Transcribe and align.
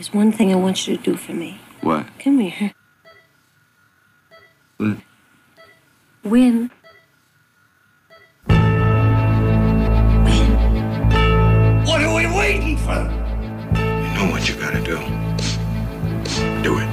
There's 0.00 0.14
one 0.14 0.32
thing 0.32 0.50
I 0.50 0.54
want 0.54 0.88
you 0.88 0.96
to 0.96 1.02
do 1.02 1.14
for 1.14 1.34
me. 1.34 1.60
What? 1.82 2.06
Come 2.20 2.38
here. 2.38 2.72
What? 4.78 4.96
Win. 6.24 6.70
Win. 8.48 9.10
What 11.84 12.00
are 12.00 12.14
we 12.16 12.24
waiting 12.34 12.78
for? 12.78 13.02
You 13.76 14.14
know 14.14 14.30
what 14.30 14.48
you 14.48 14.54
gotta 14.54 14.80
do. 14.80 14.96
Do 16.62 16.78
it. 16.78 16.88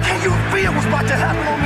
How 0.00 0.16
you 0.24 0.30
feel 0.50 0.72
what's 0.72 0.86
about 0.86 1.06
to 1.08 1.14
happen 1.14 1.46
on 1.46 1.65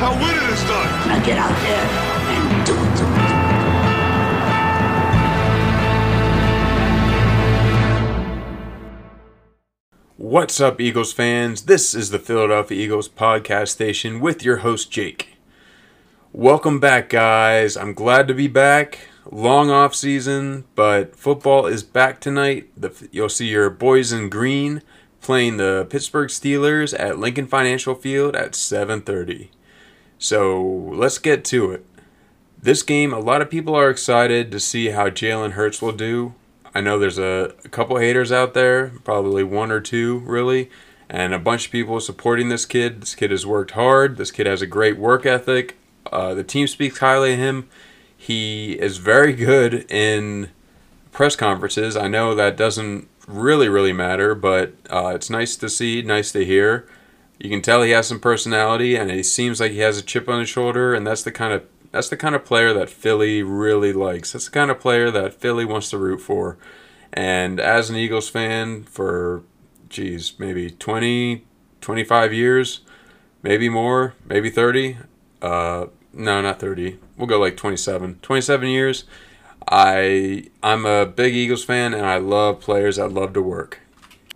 how 0.00 0.14
winning 0.14 0.48
is 0.50 0.62
done. 0.64 1.08
Now 1.08 1.22
get 1.26 1.36
out 1.36 1.54
there 1.60 1.86
and 2.32 2.66
do 2.66 2.72
it. 2.72 2.96
Do 2.96 3.04
it. 3.04 3.30
What's 10.16 10.58
up, 10.58 10.80
Eagles 10.80 11.12
fans? 11.12 11.64
This 11.66 11.94
is 11.94 12.08
the 12.08 12.18
Philadelphia 12.18 12.82
Eagles 12.82 13.10
podcast 13.10 13.68
station 13.68 14.20
with 14.20 14.42
your 14.42 14.58
host, 14.58 14.90
Jake. 14.90 15.36
Welcome 16.32 16.80
back, 16.80 17.10
guys. 17.10 17.76
I'm 17.76 17.92
glad 17.92 18.26
to 18.28 18.34
be 18.34 18.48
back. 18.48 19.00
Long 19.30 19.68
off 19.70 19.94
season, 19.94 20.64
but 20.74 21.14
football 21.14 21.66
is 21.66 21.82
back 21.82 22.22
tonight. 22.22 22.70
The, 22.74 23.06
you'll 23.12 23.28
see 23.28 23.48
your 23.48 23.68
boys 23.68 24.12
in 24.12 24.30
green 24.30 24.80
playing 25.20 25.58
the 25.58 25.86
Pittsburgh 25.90 26.30
Steelers 26.30 26.98
at 26.98 27.18
Lincoln 27.18 27.46
Financial 27.46 27.94
Field 27.94 28.34
at 28.34 28.52
7:30. 28.52 29.50
So 30.20 30.62
let's 30.62 31.16
get 31.16 31.44
to 31.46 31.72
it. 31.72 31.84
This 32.62 32.82
game, 32.82 33.14
a 33.14 33.18
lot 33.18 33.40
of 33.40 33.48
people 33.48 33.74
are 33.74 33.88
excited 33.88 34.52
to 34.52 34.60
see 34.60 34.90
how 34.90 35.08
Jalen 35.08 35.52
Hurts 35.52 35.80
will 35.80 35.92
do. 35.92 36.34
I 36.74 36.82
know 36.82 36.98
there's 36.98 37.18
a, 37.18 37.54
a 37.64 37.68
couple 37.70 37.96
haters 37.96 38.30
out 38.30 38.52
there, 38.52 38.92
probably 39.02 39.42
one 39.42 39.72
or 39.72 39.80
two 39.80 40.18
really, 40.18 40.70
and 41.08 41.32
a 41.32 41.38
bunch 41.38 41.66
of 41.66 41.72
people 41.72 41.98
supporting 42.00 42.50
this 42.50 42.66
kid. 42.66 43.00
This 43.00 43.14
kid 43.14 43.30
has 43.30 43.46
worked 43.46 43.70
hard. 43.70 44.18
This 44.18 44.30
kid 44.30 44.46
has 44.46 44.60
a 44.60 44.66
great 44.66 44.98
work 44.98 45.24
ethic. 45.24 45.78
Uh, 46.12 46.34
the 46.34 46.44
team 46.44 46.66
speaks 46.66 46.98
highly 46.98 47.32
of 47.32 47.38
him. 47.38 47.70
He 48.14 48.72
is 48.72 48.98
very 48.98 49.32
good 49.32 49.90
in 49.90 50.50
press 51.12 51.34
conferences. 51.34 51.96
I 51.96 52.08
know 52.08 52.34
that 52.34 52.58
doesn't 52.58 53.08
really, 53.26 53.70
really 53.70 53.94
matter, 53.94 54.34
but 54.34 54.74
uh, 54.90 55.12
it's 55.14 55.30
nice 55.30 55.56
to 55.56 55.70
see, 55.70 56.02
nice 56.02 56.30
to 56.32 56.44
hear. 56.44 56.86
You 57.40 57.48
can 57.48 57.62
tell 57.62 57.82
he 57.82 57.90
has 57.92 58.06
some 58.06 58.20
personality, 58.20 58.96
and 58.96 59.10
he 59.10 59.22
seems 59.22 59.60
like 59.60 59.72
he 59.72 59.78
has 59.78 59.96
a 59.96 60.02
chip 60.02 60.28
on 60.28 60.40
his 60.40 60.48
shoulder, 60.50 60.92
and 60.92 61.06
that's 61.06 61.22
the 61.22 61.32
kind 61.32 61.54
of 61.54 61.64
that's 61.90 62.10
the 62.10 62.16
kind 62.16 62.34
of 62.34 62.44
player 62.44 62.72
that 62.74 62.90
Philly 62.90 63.42
really 63.42 63.92
likes. 63.92 64.32
That's 64.32 64.44
the 64.44 64.50
kind 64.50 64.70
of 64.70 64.78
player 64.78 65.10
that 65.10 65.34
Philly 65.34 65.64
wants 65.64 65.90
to 65.90 65.98
root 65.98 66.20
for. 66.20 66.58
And 67.12 67.58
as 67.58 67.90
an 67.90 67.96
Eagles 67.96 68.28
fan 68.28 68.84
for, 68.84 69.42
geez, 69.88 70.38
maybe 70.38 70.70
20, 70.70 71.44
25 71.80 72.32
years, 72.32 72.80
maybe 73.42 73.68
more, 73.68 74.14
maybe 74.24 74.50
30. 74.50 74.98
Uh, 75.42 75.86
no, 76.12 76.40
not 76.40 76.60
30. 76.60 76.98
We'll 77.16 77.26
go 77.26 77.40
like 77.40 77.56
27. 77.56 78.20
27 78.22 78.68
years. 78.68 79.04
I 79.68 80.44
I'm 80.62 80.86
a 80.86 81.06
big 81.06 81.34
Eagles 81.34 81.64
fan 81.64 81.92
and 81.92 82.06
I 82.06 82.18
love 82.18 82.60
players 82.60 82.96
that 82.96 83.12
love 83.12 83.32
to 83.34 83.42
work. 83.42 83.80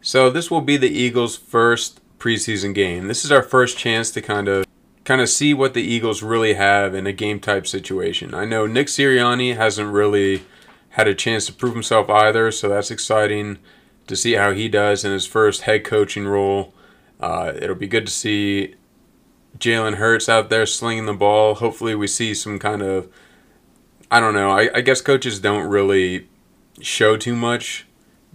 So 0.02 0.28
this 0.28 0.50
will 0.50 0.60
be 0.60 0.76
the 0.76 0.90
Eagles' 0.90 1.36
first 1.36 2.00
preseason 2.24 2.74
game. 2.74 3.06
This 3.06 3.24
is 3.24 3.30
our 3.30 3.42
first 3.42 3.76
chance 3.76 4.10
to 4.12 4.22
kind 4.22 4.48
of 4.48 4.64
kind 5.04 5.20
of 5.20 5.28
see 5.28 5.52
what 5.52 5.74
the 5.74 5.82
Eagles 5.82 6.22
really 6.22 6.54
have 6.54 6.94
in 6.94 7.06
a 7.06 7.12
game 7.12 7.38
type 7.38 7.66
situation. 7.66 8.32
I 8.32 8.46
know 8.46 8.66
Nick 8.66 8.86
Sirianni 8.86 9.54
hasn't 9.54 9.92
really 9.92 10.44
had 10.90 11.06
a 11.06 11.14
chance 11.14 11.44
to 11.46 11.52
prove 11.52 11.74
himself 11.74 12.08
either, 12.08 12.50
so 12.50 12.70
that's 12.70 12.90
exciting 12.90 13.58
to 14.06 14.16
see 14.16 14.32
how 14.32 14.52
he 14.52 14.68
does 14.68 15.04
in 15.04 15.12
his 15.12 15.26
first 15.26 15.62
head 15.62 15.84
coaching 15.84 16.26
role. 16.26 16.72
Uh, 17.20 17.52
it'll 17.54 17.76
be 17.76 17.86
good 17.86 18.06
to 18.06 18.12
see 18.12 18.74
Jalen 19.58 19.96
Hurts 19.96 20.26
out 20.26 20.48
there 20.48 20.64
slinging 20.64 21.04
the 21.04 21.12
ball. 21.12 21.56
Hopefully, 21.56 21.94
we 21.94 22.06
see 22.06 22.32
some 22.32 22.58
kind 22.58 22.80
of 22.80 23.08
I 24.10 24.20
don't 24.20 24.34
know. 24.34 24.50
I, 24.50 24.70
I 24.74 24.80
guess 24.80 25.02
coaches 25.02 25.40
don't 25.40 25.68
really 25.68 26.28
show 26.80 27.18
too 27.18 27.36
much 27.36 27.86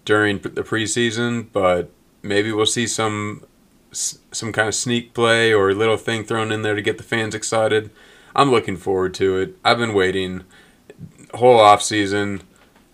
during 0.05 0.37
the 0.39 0.63
preseason, 0.63 1.47
but 1.51 1.89
maybe 2.21 2.51
we'll 2.51 2.65
see 2.67 2.85
some 2.85 3.45
some 3.91 4.51
kind 4.51 4.67
of 4.67 4.75
sneak 4.75 5.13
play 5.13 5.53
or 5.53 5.73
little 5.73 5.97
thing 5.97 6.23
thrown 6.23 6.51
in 6.51 6.61
there 6.61 6.75
to 6.75 6.81
get 6.81 6.97
the 6.97 7.03
fans 7.03 7.35
excited. 7.35 7.89
I'm 8.35 8.51
looking 8.51 8.77
forward 8.77 9.13
to 9.15 9.37
it. 9.37 9.57
I've 9.65 9.77
been 9.77 9.93
waiting 9.93 10.43
whole 11.33 11.59
off 11.59 11.81
season 11.81 12.41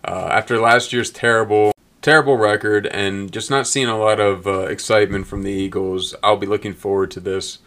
uh, 0.04 0.28
after 0.30 0.58
last 0.58 0.92
year's 0.92 1.10
terrible 1.10 1.72
terrible 2.02 2.36
record 2.36 2.86
and 2.86 3.32
just 3.32 3.50
not 3.50 3.66
seeing 3.66 3.88
a 3.88 3.98
lot 3.98 4.20
of 4.20 4.46
uh, 4.46 4.60
excitement 4.66 5.26
from 5.26 5.42
the 5.42 5.50
Eagles. 5.50 6.14
I'll 6.22 6.36
be 6.36 6.46
looking 6.46 6.72
forward 6.72 7.10
to 7.12 7.20
this. 7.20 7.58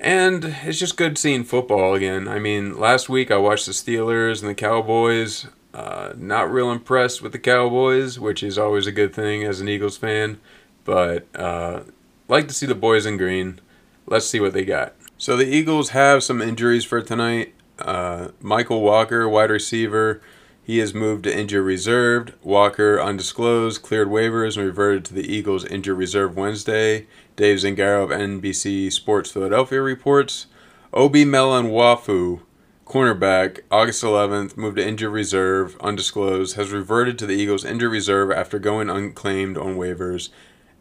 And 0.00 0.56
it's 0.64 0.80
just 0.80 0.96
good 0.96 1.16
seeing 1.16 1.44
football 1.44 1.94
again. 1.94 2.26
I 2.26 2.40
mean, 2.40 2.78
last 2.78 3.08
week 3.08 3.30
I 3.30 3.36
watched 3.36 3.66
the 3.66 3.72
Steelers 3.72 4.40
and 4.40 4.50
the 4.50 4.56
Cowboys. 4.56 5.46
Uh, 5.72 6.14
not 6.16 6.52
real 6.52 6.70
impressed 6.70 7.22
with 7.22 7.30
the 7.30 7.38
Cowboys, 7.38 8.18
which 8.18 8.42
is 8.42 8.58
always 8.58 8.88
a 8.88 8.92
good 8.92 9.14
thing 9.14 9.44
as 9.44 9.60
an 9.60 9.68
Eagles 9.68 9.96
fan. 9.96 10.40
But 10.84 11.26
uh, 11.34 11.82
like 12.28 12.48
to 12.48 12.54
see 12.54 12.66
the 12.66 12.74
boys 12.74 13.06
in 13.06 13.16
green. 13.16 13.60
Let's 14.06 14.26
see 14.26 14.40
what 14.40 14.52
they 14.52 14.64
got. 14.64 14.94
So 15.18 15.36
the 15.36 15.46
Eagles 15.46 15.90
have 15.90 16.22
some 16.22 16.42
injuries 16.42 16.84
for 16.84 17.00
tonight. 17.00 17.54
Uh, 17.78 18.28
Michael 18.40 18.82
Walker, 18.82 19.28
wide 19.28 19.50
receiver, 19.50 20.20
he 20.62 20.80
is 20.80 20.94
moved 20.94 21.24
to 21.24 21.36
injured 21.36 21.64
reserved. 21.64 22.32
Walker, 22.42 23.00
undisclosed, 23.00 23.82
cleared 23.82 24.08
waivers 24.08 24.56
and 24.56 24.66
reverted 24.66 25.04
to 25.06 25.14
the 25.14 25.30
Eagles 25.30 25.64
injured 25.66 25.98
reserve 25.98 26.36
Wednesday. 26.36 27.06
Dave 27.36 27.58
Zangaro 27.58 28.04
of 28.04 28.10
NBC 28.10 28.90
Sports 28.90 29.30
Philadelphia 29.30 29.82
reports. 29.82 30.46
Obi 30.92 31.24
Melifonwu, 31.24 32.40
cornerback, 32.86 33.60
August 33.70 34.02
11th, 34.02 34.56
moved 34.56 34.76
to 34.76 34.86
injured 34.86 35.12
reserve, 35.12 35.76
undisclosed, 35.80 36.56
has 36.56 36.70
reverted 36.70 37.18
to 37.18 37.26
the 37.26 37.34
Eagles 37.34 37.64
injured 37.64 37.92
reserve 37.92 38.30
after 38.30 38.58
going 38.58 38.88
unclaimed 38.88 39.58
on 39.58 39.76
waivers. 39.76 40.30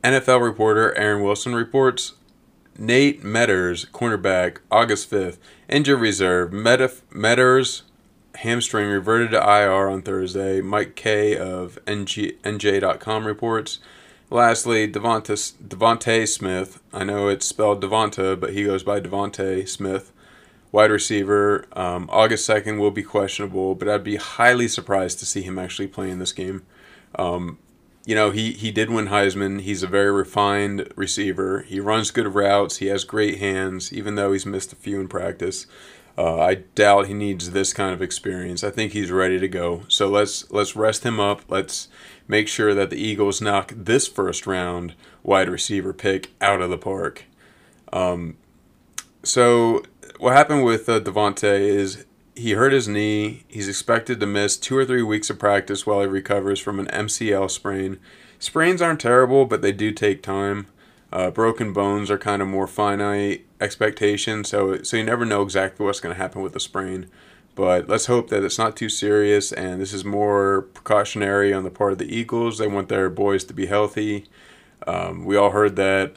NFL 0.04 0.42
reporter 0.42 0.94
Aaron 0.98 1.24
Wilson 1.24 1.56
reports 1.56 2.14
Nate 2.78 3.24
Meadors, 3.24 3.86
cornerback, 3.86 4.58
August 4.70 5.10
5th, 5.10 5.38
injured 5.70 6.02
reserve. 6.02 6.52
Meadors 6.52 7.84
hamstring 8.36 8.90
reverted 8.90 9.32
to 9.32 9.38
IR 9.38 9.88
on 9.88 10.02
Thursday. 10.02 10.60
Mike 10.60 10.96
Kaye 10.96 11.38
of 11.38 11.80
NG, 11.88 12.34
NJ.com 12.44 13.26
reports. 13.26 13.80
Lastly, 14.30 14.92
Devonta, 14.92 15.54
Devontae 15.64 16.28
Smith. 16.28 16.82
I 16.92 17.04
know 17.04 17.28
it's 17.28 17.46
spelled 17.46 17.82
Devonta, 17.82 18.38
but 18.38 18.54
he 18.54 18.64
goes 18.66 18.84
by 18.84 19.00
Devontae 19.00 19.70
Smith. 19.70 20.12
Wide 20.72 20.90
receiver. 20.90 21.66
Um, 21.74 22.10
August 22.12 22.50
2nd 22.50 22.80
will 22.80 22.92
be 22.92 23.04
questionable, 23.04 23.76
but 23.76 23.88
I'd 23.88 24.04
be 24.04 24.16
highly 24.16 24.68
surprised 24.68 25.20
to 25.20 25.26
see 25.26 25.44
him 25.44 25.60
actually 25.60 25.88
play 25.88 26.10
in 26.10 26.18
this 26.18 26.34
game. 26.34 26.64
Um, 27.16 27.60
you 28.06 28.16
know, 28.16 28.32
he, 28.32 28.52
he 28.52 28.72
did 28.72 28.90
win 28.90 29.08
Heisman. 29.08 29.62
He's 29.62 29.84
a 29.84 29.88
very 29.88 30.12
refined 30.12 30.92
receiver. 30.96 31.62
He 31.62 31.80
runs 31.80 32.12
good 32.12 32.34
routes. 32.34 32.78
He 32.78 32.88
has 32.88 33.04
great 33.04 33.40
hands, 33.40 33.94
even 33.94 34.16
though 34.16 34.34
he's 34.34 34.46
missed 34.46 34.74
a 34.74 34.78
few 34.78 35.00
in 35.00 35.08
practice. 35.08 35.68
Uh, 36.18 36.40
I 36.40 36.56
doubt 36.76 37.08
he 37.08 37.14
needs 37.14 37.52
this 37.52 37.74
kind 37.74 37.94
of 37.94 38.02
experience. 38.02 38.64
I 38.64 38.70
think 38.70 38.92
he's 38.92 39.10
ready 39.10 39.40
to 39.40 39.48
go. 39.48 39.84
So 39.88 40.10
let's 40.10 40.50
let's 40.52 40.76
rest 40.76 41.04
him 41.04 41.20
up. 41.20 41.42
Let's 41.48 41.88
make 42.28 42.48
sure 42.48 42.74
that 42.76 42.90
the 42.92 42.98
Eagles 42.98 43.42
knock 43.42 43.74
this 43.76 44.08
first 44.08 44.46
round 44.46 44.94
wide 45.24 45.50
receiver 45.50 45.92
pick 45.92 46.32
out 46.40 46.62
of 46.62 46.70
the 46.70 46.78
park. 46.78 47.24
Um, 47.92 48.38
so 49.24 49.82
what 50.20 50.36
happened 50.36 50.64
with 50.64 50.88
uh, 50.88 51.00
Devontae 51.00 51.62
is 51.62 52.06
he 52.36 52.54
hurt 52.54 52.74
his 52.74 52.88
knee. 52.88 53.44
He's 53.48 53.68
expected 53.70 54.20
to 54.20 54.26
miss 54.26 54.58
two 54.58 54.78
or 54.78 54.86
three 54.86 55.04
weeks 55.04 55.30
of 55.30 55.40
practice 55.40 55.86
while 55.86 56.02
he 56.02 56.08
recovers 56.08 56.60
from 56.60 56.80
an 56.80 56.88
MCL 56.88 57.52
sprain. 57.52 58.00
Sprains 58.40 58.82
aren't 58.82 59.00
terrible, 59.00 59.46
but 59.46 59.62
they 59.62 59.72
do 59.72 59.92
take 59.92 60.22
time. 60.22 60.68
Uh, 61.12 61.30
broken 61.30 61.74
bones 61.74 62.10
are 62.10 62.18
kind 62.18 62.42
of 62.42 62.48
more 62.48 62.66
finite 62.68 63.46
expectations, 63.62 64.50
so 64.50 64.82
so 64.82 64.98
you 64.98 65.04
never 65.04 65.26
know 65.26 65.44
exactly 65.44 65.86
what's 65.86 66.00
going 66.00 66.14
to 66.14 66.22
happen 66.22 66.42
with 66.42 66.56
a 66.56 66.60
sprain. 66.60 67.08
but 67.56 67.88
let's 67.88 68.08
hope 68.08 68.30
that 68.30 68.44
it's 68.44 68.58
not 68.58 68.76
too 68.76 68.90
serious 68.90 69.52
and 69.52 69.80
this 69.80 69.94
is 69.94 70.04
more 70.04 70.64
precautionary 70.74 71.54
on 71.54 71.64
the 71.64 71.70
part 71.70 71.92
of 71.92 72.00
the 72.00 72.16
Eagles. 72.16 72.58
They 72.58 72.68
want 72.68 72.90
their 72.90 73.10
boys 73.10 73.44
to 73.46 73.54
be 73.54 73.68
healthy. 73.68 74.26
Um, 74.88 75.24
we 75.26 75.38
all 75.38 75.52
heard 75.52 75.76
that 75.76 76.16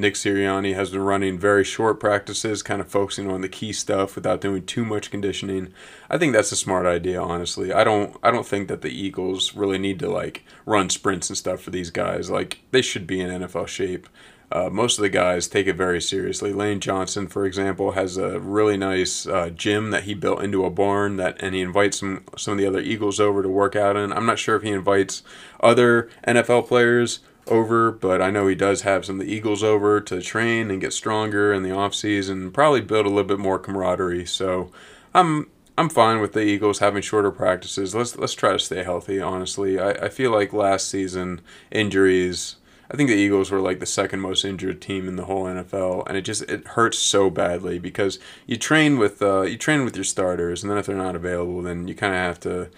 Nick 0.00 0.14
Sirianni 0.14 0.74
has 0.74 0.90
been 0.90 1.02
running 1.02 1.38
very 1.38 1.64
short 1.64 2.00
practices, 2.00 2.62
kind 2.62 2.80
of 2.80 2.88
focusing 2.88 3.30
on 3.30 3.40
the 3.40 3.48
key 3.48 3.72
stuff 3.72 4.14
without 4.14 4.40
doing 4.40 4.64
too 4.64 4.84
much 4.84 5.10
conditioning. 5.10 5.72
I 6.08 6.18
think 6.18 6.32
that's 6.32 6.52
a 6.52 6.56
smart 6.56 6.86
idea, 6.86 7.20
honestly. 7.20 7.72
I 7.72 7.84
don't 7.84 8.16
I 8.22 8.30
don't 8.30 8.46
think 8.46 8.68
that 8.68 8.82
the 8.82 8.90
Eagles 8.90 9.54
really 9.54 9.78
need 9.78 9.98
to 10.00 10.10
like 10.10 10.44
run 10.66 10.90
sprints 10.90 11.28
and 11.28 11.36
stuff 11.36 11.60
for 11.60 11.70
these 11.70 11.90
guys. 11.90 12.30
Like 12.30 12.60
they 12.70 12.82
should 12.82 13.06
be 13.06 13.20
in 13.20 13.42
NFL 13.42 13.68
shape. 13.68 14.08
Uh, 14.52 14.68
most 14.68 14.98
of 14.98 15.02
the 15.02 15.08
guys 15.08 15.46
take 15.46 15.68
it 15.68 15.76
very 15.76 16.00
seriously. 16.00 16.52
Lane 16.52 16.80
Johnson, 16.80 17.28
for 17.28 17.46
example, 17.46 17.92
has 17.92 18.16
a 18.16 18.40
really 18.40 18.76
nice 18.76 19.24
uh, 19.24 19.50
gym 19.50 19.92
that 19.92 20.04
he 20.04 20.14
built 20.14 20.42
into 20.42 20.64
a 20.64 20.70
barn 20.70 21.18
that, 21.18 21.40
and 21.40 21.54
he 21.54 21.60
invites 21.60 22.00
some 22.00 22.24
some 22.36 22.52
of 22.52 22.58
the 22.58 22.66
other 22.66 22.80
Eagles 22.80 23.20
over 23.20 23.42
to 23.42 23.48
work 23.48 23.76
out 23.76 23.96
in. 23.96 24.12
I'm 24.12 24.26
not 24.26 24.40
sure 24.40 24.56
if 24.56 24.62
he 24.62 24.70
invites 24.70 25.22
other 25.60 26.10
NFL 26.26 26.66
players 26.66 27.20
over, 27.46 27.90
but 27.90 28.20
I 28.22 28.30
know 28.30 28.46
he 28.46 28.54
does 28.54 28.82
have 28.82 29.04
some 29.04 29.20
of 29.20 29.26
the 29.26 29.32
Eagles 29.32 29.62
over 29.62 30.00
to 30.00 30.20
train 30.20 30.70
and 30.70 30.80
get 30.80 30.92
stronger 30.92 31.52
in 31.52 31.62
the 31.62 31.72
off 31.72 31.94
season, 31.94 32.50
probably 32.50 32.80
build 32.80 33.06
a 33.06 33.08
little 33.08 33.24
bit 33.24 33.38
more 33.38 33.58
camaraderie. 33.58 34.26
So 34.26 34.70
I'm 35.14 35.48
I'm 35.78 35.88
fine 35.88 36.20
with 36.20 36.32
the 36.32 36.42
Eagles 36.42 36.80
having 36.80 37.02
shorter 37.02 37.30
practices. 37.30 37.94
Let's 37.94 38.16
let's 38.16 38.34
try 38.34 38.52
to 38.52 38.58
stay 38.58 38.82
healthy. 38.82 39.20
Honestly, 39.20 39.78
I, 39.78 39.90
I 39.90 40.08
feel 40.08 40.30
like 40.30 40.52
last 40.52 40.88
season 40.88 41.40
injuries 41.70 42.56
I 42.90 42.96
think 42.96 43.08
the 43.08 43.16
Eagles 43.16 43.52
were 43.52 43.60
like 43.60 43.78
the 43.78 43.86
second 43.86 44.20
most 44.20 44.44
injured 44.44 44.82
team 44.82 45.06
in 45.06 45.14
the 45.14 45.26
whole 45.26 45.44
NFL, 45.44 46.08
and 46.08 46.16
it 46.16 46.22
just 46.22 46.42
it 46.42 46.66
hurts 46.68 46.98
so 46.98 47.30
badly 47.30 47.78
because 47.78 48.18
you 48.46 48.56
train 48.56 48.98
with 48.98 49.22
uh, 49.22 49.42
you 49.42 49.56
train 49.56 49.84
with 49.84 49.94
your 49.94 50.04
starters, 50.04 50.62
and 50.62 50.70
then 50.70 50.78
if 50.78 50.86
they're 50.86 50.96
not 50.96 51.14
available, 51.14 51.62
then 51.62 51.86
you 51.86 51.94
kind 51.94 52.12
of 52.12 52.18
have 52.18 52.40
to, 52.40 52.68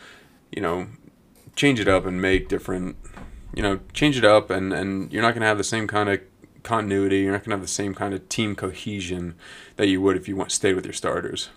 you 0.50 0.60
know, 0.60 0.88
change 1.56 1.80
it 1.80 1.88
up 1.88 2.04
and 2.04 2.20
make 2.20 2.48
different, 2.48 2.96
you 3.54 3.62
know, 3.62 3.80
change 3.92 4.16
it 4.16 4.24
up, 4.24 4.50
and 4.50 4.72
and 4.72 5.12
you're 5.12 5.22
not 5.22 5.34
gonna 5.34 5.46
have 5.46 5.58
the 5.58 5.64
same 5.64 5.86
kind 5.86 6.08
of 6.08 6.20
continuity. 6.62 7.20
You're 7.20 7.32
not 7.32 7.44
gonna 7.44 7.56
have 7.56 7.62
the 7.62 7.68
same 7.68 7.94
kind 7.94 8.14
of 8.14 8.28
team 8.28 8.54
cohesion 8.54 9.34
that 9.76 9.88
you 9.88 10.00
would 10.00 10.16
if 10.16 10.28
you 10.28 10.36
went 10.36 10.52
stayed 10.52 10.74
with 10.74 10.84
your 10.84 10.94
starters. 10.94 11.50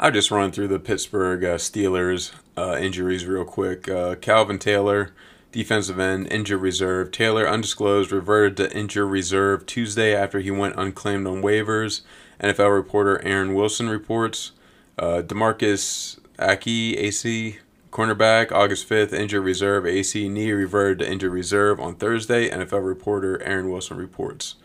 I'll 0.00 0.12
just 0.12 0.30
run 0.30 0.52
through 0.52 0.68
the 0.68 0.78
Pittsburgh 0.78 1.44
uh, 1.44 1.56
Steelers 1.56 2.32
uh, 2.56 2.76
injuries 2.80 3.26
real 3.26 3.44
quick. 3.44 3.88
Uh, 3.88 4.14
Calvin 4.14 4.58
Taylor 4.58 5.12
defensive 5.52 5.98
end, 5.98 6.30
injured 6.30 6.60
reserve. 6.60 7.10
Taylor, 7.10 7.48
undisclosed, 7.48 8.12
reverted 8.12 8.56
to 8.56 8.76
injured 8.76 9.10
reserve 9.10 9.66
Tuesday 9.66 10.14
after 10.14 10.40
he 10.40 10.50
went 10.50 10.76
unclaimed 10.76 11.26
on 11.26 11.42
waivers. 11.42 12.02
NFL 12.40 12.74
reporter 12.74 13.20
Aaron 13.24 13.54
Wilson 13.54 13.88
reports. 13.88 14.52
Uh, 14.98 15.22
Demarcus 15.22 16.18
Acy, 16.38 17.00
Acy, 17.00 17.58
cornerback, 17.90 18.52
August 18.52 18.88
5th, 18.88 19.12
injured 19.12 19.44
reserve. 19.44 19.84
Acy 19.84 20.30
knee 20.30 20.52
reverted 20.52 21.00
to 21.00 21.10
injured 21.10 21.32
reserve 21.32 21.80
on 21.80 21.94
Thursday. 21.94 22.48
NFL 22.50 22.86
reporter 22.86 23.42
Aaron 23.42 23.70
Wilson 23.70 23.96
reports. 23.96 24.56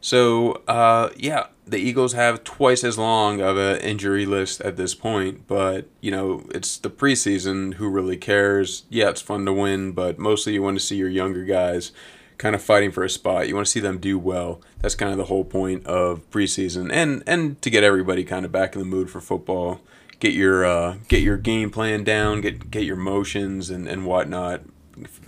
So, 0.00 0.62
uh, 0.66 1.10
yeah, 1.16 1.48
the 1.66 1.76
Eagles 1.76 2.14
have 2.14 2.42
twice 2.42 2.84
as 2.84 2.96
long 2.96 3.40
of 3.40 3.58
an 3.58 3.78
injury 3.80 4.24
list 4.24 4.62
at 4.62 4.76
this 4.76 4.94
point, 4.94 5.46
but, 5.46 5.86
you 6.00 6.10
know, 6.10 6.46
it's 6.54 6.78
the 6.78 6.88
preseason. 6.88 7.74
Who 7.74 7.88
really 7.88 8.16
cares? 8.16 8.84
Yeah, 8.88 9.10
it's 9.10 9.20
fun 9.20 9.44
to 9.44 9.52
win, 9.52 9.92
but 9.92 10.18
mostly 10.18 10.54
you 10.54 10.62
want 10.62 10.78
to 10.78 10.84
see 10.84 10.96
your 10.96 11.10
younger 11.10 11.44
guys 11.44 11.92
kind 12.40 12.54
of 12.54 12.62
fighting 12.62 12.90
for 12.90 13.04
a 13.04 13.10
spot. 13.10 13.46
You 13.46 13.54
want 13.54 13.66
to 13.66 13.70
see 13.70 13.80
them 13.80 13.98
do 13.98 14.18
well. 14.18 14.62
That's 14.78 14.94
kind 14.94 15.12
of 15.12 15.18
the 15.18 15.24
whole 15.24 15.44
point 15.44 15.86
of 15.86 16.28
preseason, 16.30 16.90
and 16.90 17.22
and 17.26 17.60
to 17.60 17.68
get 17.68 17.84
everybody 17.84 18.24
kind 18.24 18.46
of 18.46 18.50
back 18.50 18.74
in 18.74 18.80
the 18.80 18.86
mood 18.86 19.10
for 19.10 19.20
football. 19.20 19.82
Get 20.20 20.32
your 20.32 20.64
uh, 20.64 20.96
get 21.08 21.22
your 21.22 21.36
game 21.36 21.70
plan 21.70 22.04
down. 22.04 22.40
Get 22.40 22.70
get 22.70 22.84
your 22.84 22.96
motions 22.96 23.70
and 23.70 23.88
and 23.88 24.06
whatnot. 24.06 24.62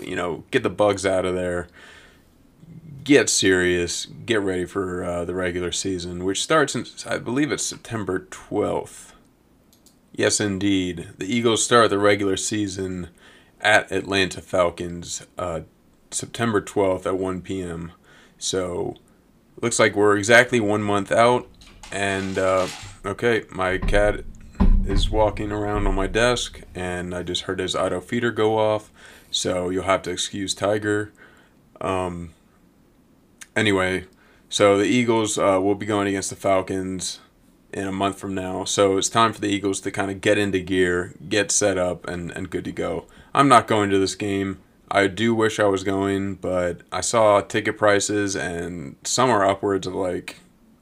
You 0.01 0.17
know, 0.17 0.45
get 0.51 0.63
the 0.63 0.71
bugs 0.71 1.05
out 1.05 1.25
of 1.25 1.35
there 1.35 1.69
get 3.05 3.29
serious, 3.29 4.07
get 4.07 4.41
ready 4.41 4.65
for 4.65 5.05
uh, 5.05 5.25
the 5.25 5.35
regular 5.35 5.73
season, 5.73 6.25
which 6.25 6.43
starts 6.43 6.75
in, 6.75 6.87
I 7.07 7.19
believe 7.19 7.53
it's 7.53 7.65
September 7.65 8.21
12th. 8.21 9.13
Yes, 10.13 10.41
indeed. 10.41 11.09
The 11.19 11.27
Eagles 11.27 11.65
start 11.65 11.91
the 11.91 11.99
regular 11.99 12.37
season 12.37 13.09
at 13.61 13.91
Atlanta 13.91 14.41
Falcons 14.41 15.27
uh, 15.39 15.61
September 16.11 16.61
12th 16.61 17.07
at 17.07 17.19
1 17.19 17.41
p.m. 17.41 17.93
So, 18.39 18.97
looks 19.61 19.79
like 19.79 19.95
we're 19.97 20.17
exactly 20.17 20.61
one 20.61 20.83
month 20.83 21.11
out. 21.11 21.49
And, 21.91 22.39
uh, 22.39 22.69
okay, 23.05 23.45
my 23.51 23.79
cat 23.79 24.25
is 24.87 25.11
walking 25.11 25.53
around 25.53 25.87
on 25.87 25.95
my 25.95 26.07
desk, 26.07 26.61
and 26.75 27.15
I 27.15 27.23
just 27.23 27.43
heard 27.43 27.59
his 27.59 27.77
auto 27.77 28.01
feeder 28.01 28.31
go 28.31 28.59
off. 28.59 28.91
So, 29.31 29.71
you'll 29.71 29.85
have 29.85 30.03
to 30.03 30.11
excuse 30.11 30.55
Tiger. 30.55 31.13
Um, 31.81 32.35
anyway, 33.57 34.05
so 34.49 34.77
the 34.77 34.85
Eagles 34.85 35.39
uh, 35.39 35.59
will 35.63 35.75
be 35.75 35.87
going 35.87 36.07
against 36.07 36.31
the 36.31 36.37
Falcons 36.37 37.21
in 37.73 37.87
a 37.87 37.93
month 37.93 38.19
from 38.19 38.35
now. 38.35 38.65
So 38.65 38.99
it's 38.99 39.09
time 39.09 39.33
for 39.33 39.41
the 39.41 39.49
Eagles 39.49 39.81
to 39.81 39.91
kind 39.91 40.11
of 40.11 40.21
get 40.21 40.39
into 40.39 40.61
gear, 40.61 41.15
get 41.29 41.51
set 41.51 41.79
up, 41.79 42.07
and, 42.07 42.31
and 42.33 42.51
good 42.51 42.65
to 42.67 42.73
go. 42.73 43.07
I'm 43.35 43.49
not 43.49 43.67
going 43.67 43.91
to 43.91 43.99
this 43.99 44.15
game. 44.15 44.61
I 44.91 45.07
do 45.07 45.35
wish 45.35 45.59
I 45.59 45.65
was 45.65 45.85
going, 45.85 46.35
but 46.35 46.83
I 46.93 47.01
saw 47.01 47.41
ticket 47.41 47.79
prices 47.79 48.37
and 48.37 48.97
some 49.05 49.31
are 49.31 49.45
upwards 49.45 49.87
of 49.87 49.95
like, 49.95 50.37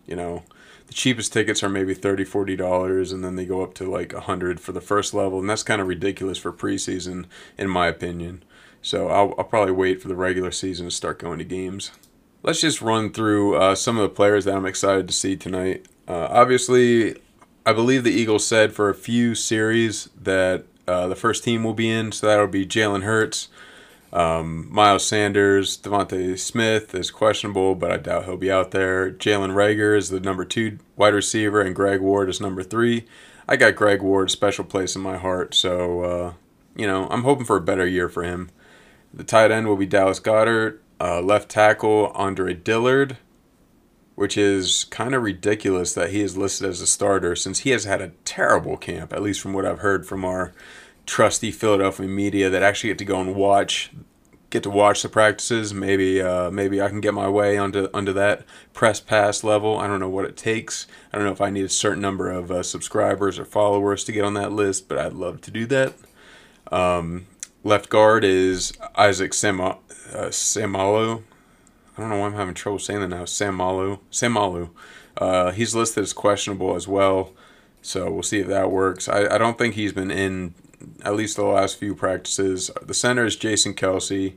you 0.05 0.17
know, 0.17 0.43
the 0.90 0.94
cheapest 0.94 1.32
tickets 1.32 1.62
are 1.62 1.69
maybe 1.69 1.94
$30, 1.94 2.26
$40, 2.26 3.12
and 3.12 3.25
then 3.25 3.37
they 3.37 3.46
go 3.46 3.62
up 3.62 3.75
to 3.75 3.90
like 3.90 4.12
100 4.12 4.60
for 4.60 4.72
the 4.72 4.81
first 4.81 5.14
level, 5.14 5.38
and 5.38 5.48
that's 5.48 5.62
kind 5.62 5.81
of 5.81 5.88
ridiculous 5.88 6.37
for 6.37 6.52
preseason, 6.52 7.26
in 7.56 7.70
my 7.70 7.87
opinion. 7.87 8.42
So 8.82 9.08
I'll, 9.08 9.34
I'll 9.38 9.44
probably 9.44 9.72
wait 9.72 10.02
for 10.02 10.08
the 10.08 10.14
regular 10.14 10.50
season 10.50 10.87
to 10.87 10.90
start 10.90 11.19
going 11.19 11.38
to 11.38 11.44
games 11.44 11.92
let's 12.42 12.60
just 12.60 12.81
run 12.81 13.12
through 13.12 13.56
uh, 13.56 13.75
some 13.75 13.96
of 13.96 14.02
the 14.02 14.14
players 14.14 14.44
that 14.44 14.54
I'm 14.54 14.66
excited 14.66 15.06
to 15.08 15.14
see 15.14 15.37
tonight. 15.37 15.87
Uh, 16.08 16.28
obviously, 16.31 17.16
I 17.64 17.72
believe 17.72 18.04
the 18.04 18.12
Eagles 18.12 18.46
said 18.46 18.72
for 18.72 18.88
a 18.88 18.94
few 18.94 19.34
series 19.34 20.08
that 20.20 20.64
uh, 20.88 21.08
the 21.08 21.16
first 21.16 21.44
team 21.44 21.62
will 21.62 21.75
be 21.75 21.90
in, 21.90 22.12
so 22.12 22.26
that'll 22.26 22.46
be 22.46 22.66
Jalen 22.66 23.02
Hurts, 23.02 23.48
um, 24.12 24.72
Miles 24.72 25.06
Sanders, 25.06 25.78
DeVonta 25.78 26.38
Smith 26.38 26.94
is 26.94 27.10
questionable, 27.10 27.74
but 27.74 27.92
I 27.92 27.96
doubt 27.96 28.24
he'll 28.24 28.36
be 28.36 28.50
out 28.50 28.72
there. 28.72 29.10
Jalen 29.10 29.52
Reagor 29.54 29.96
is 29.96 30.10
the 30.10 30.18
number 30.18 30.44
two 30.44 30.78
wide 30.96 31.14
receiver, 31.14 31.60
and 31.60 31.74
Greg 31.74 32.00
Ward 32.00 32.28
is 32.28 32.40
number 32.40 32.62
three. 32.62 33.06
I 33.48 33.56
got 33.56 33.76
Greg 33.76 34.02
Ward 34.02 34.30
special 34.30 34.64
place 34.64 34.96
in 34.96 35.02
my 35.02 35.16
heart, 35.16 35.54
so 35.54 36.02
uh, 36.02 36.32
you 36.74 36.86
know 36.86 37.06
I'm 37.08 37.22
hoping 37.22 37.44
for 37.44 37.56
a 37.56 37.60
better 37.60 37.86
year 37.86 38.08
for 38.08 38.24
him. 38.24 38.50
The 39.14 39.24
tight 39.24 39.50
end 39.50 39.69
will 39.69 39.76
be 39.76 39.86
Dallas 39.86 40.20
Goedert. 40.20 40.79
Uh, 41.00 41.22
left 41.22 41.48
tackle 41.48 42.12
Andre 42.14 42.52
Dillard, 42.52 43.17
which 44.17 44.36
is 44.36 44.84
kind 44.84 45.14
of 45.14 45.22
ridiculous 45.22 45.94
that 45.94 46.10
he 46.10 46.20
is 46.20 46.36
listed 46.36 46.69
as 46.69 46.81
a 46.81 46.86
starter 46.86 47.34
since 47.34 47.60
he 47.60 47.70
has 47.70 47.84
had 47.84 48.02
a 48.02 48.12
terrible 48.24 48.76
camp, 48.76 49.12
at 49.12 49.22
least 49.22 49.40
from 49.40 49.52
what 49.52 49.64
I've 49.64 49.79
heard 49.79 50.06
from 50.06 50.24
our 50.24 50.52
trusty 51.10 51.50
Philadelphia 51.50 52.06
media 52.06 52.48
that 52.48 52.62
actually 52.62 52.90
get 52.90 52.98
to 52.98 53.05
go 53.05 53.20
and 53.20 53.34
watch 53.34 53.90
get 54.48 54.62
to 54.62 54.70
watch 54.70 55.02
the 55.02 55.08
practices. 55.08 55.74
Maybe 55.74 56.22
uh, 56.22 56.52
maybe 56.52 56.81
I 56.81 56.88
can 56.88 57.00
get 57.00 57.14
my 57.14 57.29
way 57.29 57.58
onto 57.58 57.88
under 57.93 58.12
that 58.12 58.44
press 58.74 59.00
pass 59.00 59.43
level. 59.43 59.76
I 59.76 59.88
don't 59.88 59.98
know 59.98 60.08
what 60.08 60.24
it 60.24 60.36
takes. 60.36 60.86
I 61.12 61.17
don't 61.17 61.26
know 61.26 61.32
if 61.32 61.40
I 61.40 61.50
need 61.50 61.64
a 61.64 61.69
certain 61.69 62.00
number 62.00 62.31
of 62.31 62.52
uh, 62.52 62.62
subscribers 62.62 63.40
or 63.40 63.44
followers 63.44 64.05
to 64.05 64.12
get 64.12 64.24
on 64.24 64.34
that 64.34 64.52
list, 64.52 64.88
but 64.88 64.98
I'd 64.98 65.12
love 65.12 65.40
to 65.40 65.50
do 65.50 65.67
that. 65.67 65.94
Um, 66.70 67.26
left 67.64 67.88
guard 67.88 68.22
is 68.22 68.72
Isaac 68.94 69.34
Sema, 69.34 69.79
uh, 70.14 70.29
Seumalo. 70.29 71.24
I 71.98 72.00
don't 72.00 72.10
know 72.10 72.19
why 72.19 72.26
I'm 72.26 72.34
having 72.34 72.55
trouble 72.55 72.79
saying 72.79 73.00
that 73.00 73.08
now. 73.08 73.24
Seumalo. 73.24 73.98
Samalu. 74.12 74.70
Uh, 75.17 75.50
he's 75.50 75.74
listed 75.74 76.05
as 76.05 76.12
questionable 76.12 76.76
as 76.76 76.86
well. 76.86 77.32
So 77.82 78.12
we'll 78.12 78.22
see 78.22 78.38
if 78.38 78.46
that 78.46 78.70
works. 78.70 79.08
I, 79.08 79.26
I 79.34 79.38
don't 79.38 79.58
think 79.58 79.74
he's 79.74 79.93
been 79.93 80.12
in 80.12 80.55
at 81.05 81.15
least 81.15 81.37
the 81.37 81.44
last 81.44 81.79
few 81.79 81.94
practices. 81.94 82.70
The 82.82 82.94
center 82.94 83.25
is 83.25 83.37
Jason 83.37 83.75
Kelce. 83.75 84.34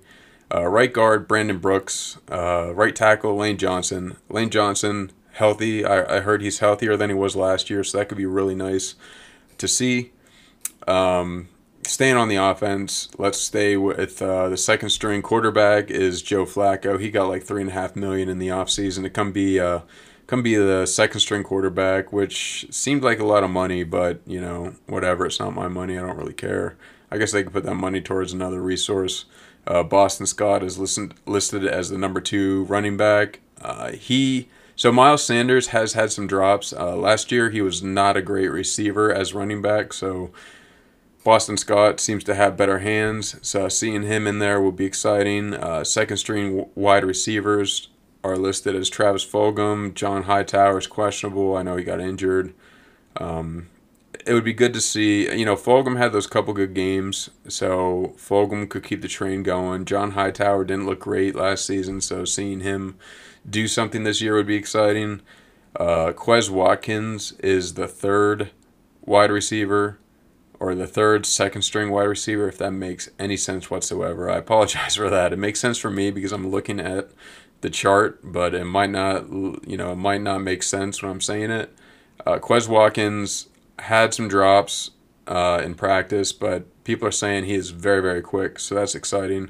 Uh, 0.54 0.68
right 0.68 0.92
guard, 0.92 1.28
Brandon 1.28 1.58
Brooks. 1.58 2.18
Uh, 2.32 2.74
right 2.74 2.96
tackle, 2.96 3.36
Lane 3.36 3.58
Johnson. 3.58 4.18
Lane 4.30 4.50
Johnson, 4.50 5.12
healthy. 5.34 5.86
I, 5.86 6.18
I 6.18 6.20
heard 6.20 6.42
he's 6.42 6.60
healthier 6.60 6.96
than 6.96 7.10
he 7.10 7.16
was 7.16 7.36
last 7.36 7.70
year, 7.70 7.84
so 7.84 7.98
that 7.98 8.10
could 8.10 8.18
be 8.18 8.26
really 8.26 8.56
nice 8.56 8.96
to 9.58 9.68
see. 9.68 10.12
Um, 10.88 11.50
staying 11.88 12.18
on 12.18 12.28
the 12.28 12.36
offense, 12.36 13.10
let's 13.18 13.38
stay 13.38 13.78
with 13.78 14.22
uh, 14.22 14.50
the 14.50 14.58
second 14.58 14.90
string 14.90 15.22
quarterback 15.22 15.90
is 15.90 16.22
Joe 16.22 16.46
Flacco. 16.46 17.00
He 17.00 17.10
got 17.10 17.30
like 17.30 17.44
three 17.44 17.62
and 17.62 17.70
a 17.70 17.74
half 17.74 17.96
million 17.96 18.30
in 18.30 18.40
the 18.40 18.50
offseason 18.50 19.04
to 19.04 19.10
come 19.10 19.32
be 19.32 19.60
uh, 19.60 19.80
come 20.34 20.42
be 20.42 20.56
the 20.56 20.88
second 20.88 21.20
string 21.20 21.44
quarterback, 21.44 22.12
which 22.12 22.66
seemed 22.72 23.04
like 23.04 23.20
a 23.20 23.24
lot 23.24 23.44
of 23.44 23.52
money, 23.52 23.84
but 23.84 24.20
you 24.25 24.42
know 24.42 24.74
whatever. 24.88 25.28
It's 25.28 25.40
not 25.40 25.54
my 25.54 25.68
money. 25.68 25.96
I 25.96 26.02
don't 26.02 26.18
really 26.18 26.34
care. 26.34 26.75
I 27.12 27.20
guess 27.20 27.32
they 27.32 27.44
could 27.44 27.54
put 27.54 27.66
that 27.66 27.75
money 27.75 28.02
towards 28.02 28.34
another 28.34 28.60
resource. 28.60 29.25
Uh, 29.68 29.84
Boston 29.84 30.25
Scott 30.25 30.63
is 30.63 30.80
listed 30.80 31.13
listed 31.28 31.68
as 31.68 31.92
the 31.92 32.00
number 32.00 32.20
two 32.20 32.63
running 32.63 32.98
back. 32.98 33.42
Uh, 33.62 33.92
he 33.92 34.50
So 34.75 34.92
Miles 34.92 35.24
Sanders 35.24 35.68
has 35.68 35.94
had 35.94 36.12
some 36.12 36.25
drops. 36.25 36.74
Uh, 36.74 36.96
last 36.96 37.32
year 37.32 37.52
he 37.52 37.62
was 37.62 37.84
not 37.84 38.18
a 38.18 38.22
great 38.24 38.50
receiver 38.50 39.13
as 39.13 39.36
running 39.36 39.62
back. 39.62 39.94
So 39.94 40.32
Boston 41.24 41.58
Scott 41.58 42.00
seems 42.00 42.24
to 42.24 42.34
have 42.34 42.58
better 42.58 42.80
hands. 42.80 43.36
So 43.48 43.70
seeing 43.70 44.02
him 44.02 44.25
in 44.25 44.40
there 44.40 44.60
will 44.60 44.72
be 44.72 44.86
exciting. 44.86 45.54
Uh, 45.54 45.84
second 45.84 46.18
string 46.18 46.66
wide 46.74 47.06
receivers 47.06 47.90
are 48.24 48.38
listed 48.38 48.75
as 48.75 48.89
Travis 48.89 49.25
Fulgham. 49.25 49.94
John 49.94 50.24
Hightower 50.24 50.77
is 50.77 50.88
questionable. 50.88 51.58
I 51.58 51.63
know 51.63 51.75
he 51.75 51.84
got 51.84 52.00
injured. 52.00 52.53
Um, 53.18 53.70
it 54.25 54.34
would 54.34 54.44
be 54.44 54.53
good 54.53 54.74
to 54.74 54.82
see. 54.82 55.32
You 55.36 55.46
know, 55.46 55.56
Fulgham 55.56 55.98
had 55.98 56.13
those 56.13 56.27
couple 56.27 56.53
good 56.53 56.74
games, 56.74 57.30
so 57.48 58.13
Fulgham 58.18 58.70
could 58.70 58.84
keep 58.84 59.01
the 59.01 59.08
train 59.08 59.44
going. 59.44 59.86
John 59.86 60.12
Hightower 60.12 60.63
didn't 60.63 60.86
look 60.86 61.00
great 61.00 61.36
last 61.36 61.65
season, 61.65 62.00
so 62.01 62.24
seeing 62.25 62.62
him 62.62 62.96
do 63.50 63.68
something 63.68 64.03
this 64.03 64.22
year 64.22 64.36
would 64.36 64.48
be 64.48 64.56
exciting. 64.56 65.22
Uh, 65.75 66.13
Quez 66.15 66.50
Watkins 66.50 67.34
is 67.39 67.74
the 67.74 67.88
third 67.88 68.51
wide 69.01 69.32
receiver, 69.32 69.98
or 70.60 70.75
the 70.75 70.88
third 70.88 71.25
second 71.25 71.63
string 71.63 71.92
wide 71.92 72.03
receiver, 72.03 72.48
if 72.48 72.58
that 72.60 72.72
makes 72.72 73.10
any 73.20 73.36
sense 73.36 73.70
whatsoever. 73.70 74.30
I 74.30 74.38
apologize 74.38 74.96
for 74.98 75.10
that. 75.10 75.34
It 75.34 75.39
makes 75.39 75.60
sense 75.60 75.77
for 75.77 75.89
me 75.89 76.12
because 76.12 76.32
I'm 76.32 76.50
looking 76.50 76.80
at 76.80 77.10
the 77.63 77.70
chart, 77.70 78.20
but 78.24 78.53
it 78.53 78.65
might 78.65 78.91
not, 78.91 79.27
you 79.32 79.77
know, 79.77 79.93
it 79.93 79.98
might 79.98 80.22
not 80.22 80.39
make 80.39 80.62
sense 80.62 81.01
when 81.01 81.10
I'm 81.10 81.22
saying 81.22 81.50
it. 81.50 81.75
Uh, 82.27 82.38
Quez 82.38 82.67
Watkins 82.67 83.48
had 83.79 84.13
some 84.13 84.27
drops 84.27 84.91
uh, 85.25 85.62
in 85.63 85.74
practice, 85.74 86.32
but 86.32 86.65
people 86.84 87.08
are 87.08 87.12
saying 87.12 87.46
he 87.46 87.55
is 87.55 87.72
very, 87.72 88.01
very 88.01 88.22
quick, 88.22 88.60
so 88.60 88.75
that's 88.75 88.93
exciting. 88.93 89.50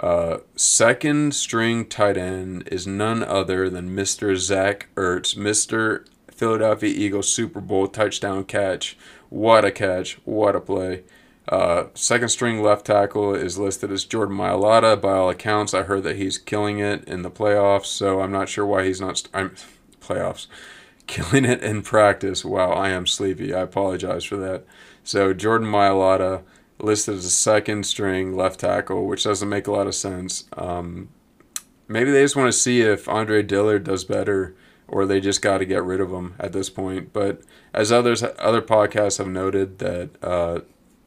Uh, 0.00 0.38
second 0.56 1.34
string 1.34 1.86
tight 1.86 2.16
end 2.16 2.66
is 2.68 2.86
none 2.86 3.22
other 3.22 3.68
than 3.68 3.94
Mr. 3.94 4.34
Zach 4.36 4.88
Ertz, 4.96 5.36
Mr. 5.36 6.06
Philadelphia 6.30 6.92
Eagles 6.92 7.32
Super 7.32 7.60
Bowl 7.60 7.86
touchdown 7.86 8.44
catch. 8.44 8.96
What 9.28 9.64
a 9.64 9.70
catch! 9.70 10.18
What 10.24 10.56
a 10.56 10.60
play! 10.60 11.02
Uh, 11.48 11.84
second 11.94 12.28
string 12.28 12.62
left 12.62 12.86
tackle 12.86 13.34
is 13.34 13.58
listed 13.58 13.90
as 13.90 14.04
Jordan 14.04 14.36
Mailata. 14.36 15.00
By 15.00 15.12
all 15.12 15.30
accounts, 15.30 15.74
I 15.74 15.82
heard 15.82 16.04
that 16.04 16.16
he's 16.16 16.38
killing 16.38 16.78
it 16.78 17.04
in 17.04 17.22
the 17.22 17.30
playoffs, 17.30 17.86
so 17.86 18.20
I'm 18.20 18.32
not 18.32 18.48
sure 18.48 18.64
why 18.64 18.84
he's 18.84 19.00
not. 19.00 19.18
St- 19.18 19.34
I'm 19.34 19.54
playoffs 20.00 20.46
killing 21.06 21.44
it 21.44 21.62
in 21.62 21.82
practice. 21.82 22.44
Wow, 22.44 22.72
I 22.72 22.90
am 22.90 23.06
sleepy. 23.06 23.52
I 23.52 23.60
apologize 23.60 24.24
for 24.24 24.36
that. 24.36 24.64
So 25.02 25.34
Jordan 25.34 25.68
Mailata 25.68 26.42
listed 26.78 27.14
as 27.14 27.24
a 27.24 27.30
second 27.30 27.86
string 27.86 28.36
left 28.36 28.60
tackle, 28.60 29.06
which 29.06 29.24
doesn't 29.24 29.48
make 29.48 29.66
a 29.66 29.72
lot 29.72 29.86
of 29.86 29.94
sense. 29.94 30.44
Um, 30.56 31.08
maybe 31.88 32.10
they 32.10 32.22
just 32.22 32.36
want 32.36 32.48
to 32.48 32.58
see 32.58 32.82
if 32.82 33.08
Andre 33.08 33.42
Dillard 33.42 33.84
does 33.84 34.04
better, 34.04 34.54
or 34.86 35.06
they 35.06 35.20
just 35.20 35.42
got 35.42 35.58
to 35.58 35.64
get 35.64 35.82
rid 35.82 36.00
of 36.00 36.12
him 36.12 36.34
at 36.38 36.52
this 36.52 36.70
point. 36.70 37.12
But 37.12 37.42
as 37.74 37.90
others 37.90 38.22
other 38.38 38.62
podcasts 38.62 39.18
have 39.18 39.28
noted, 39.28 39.78
that 39.78 40.10
uh, 40.22 40.60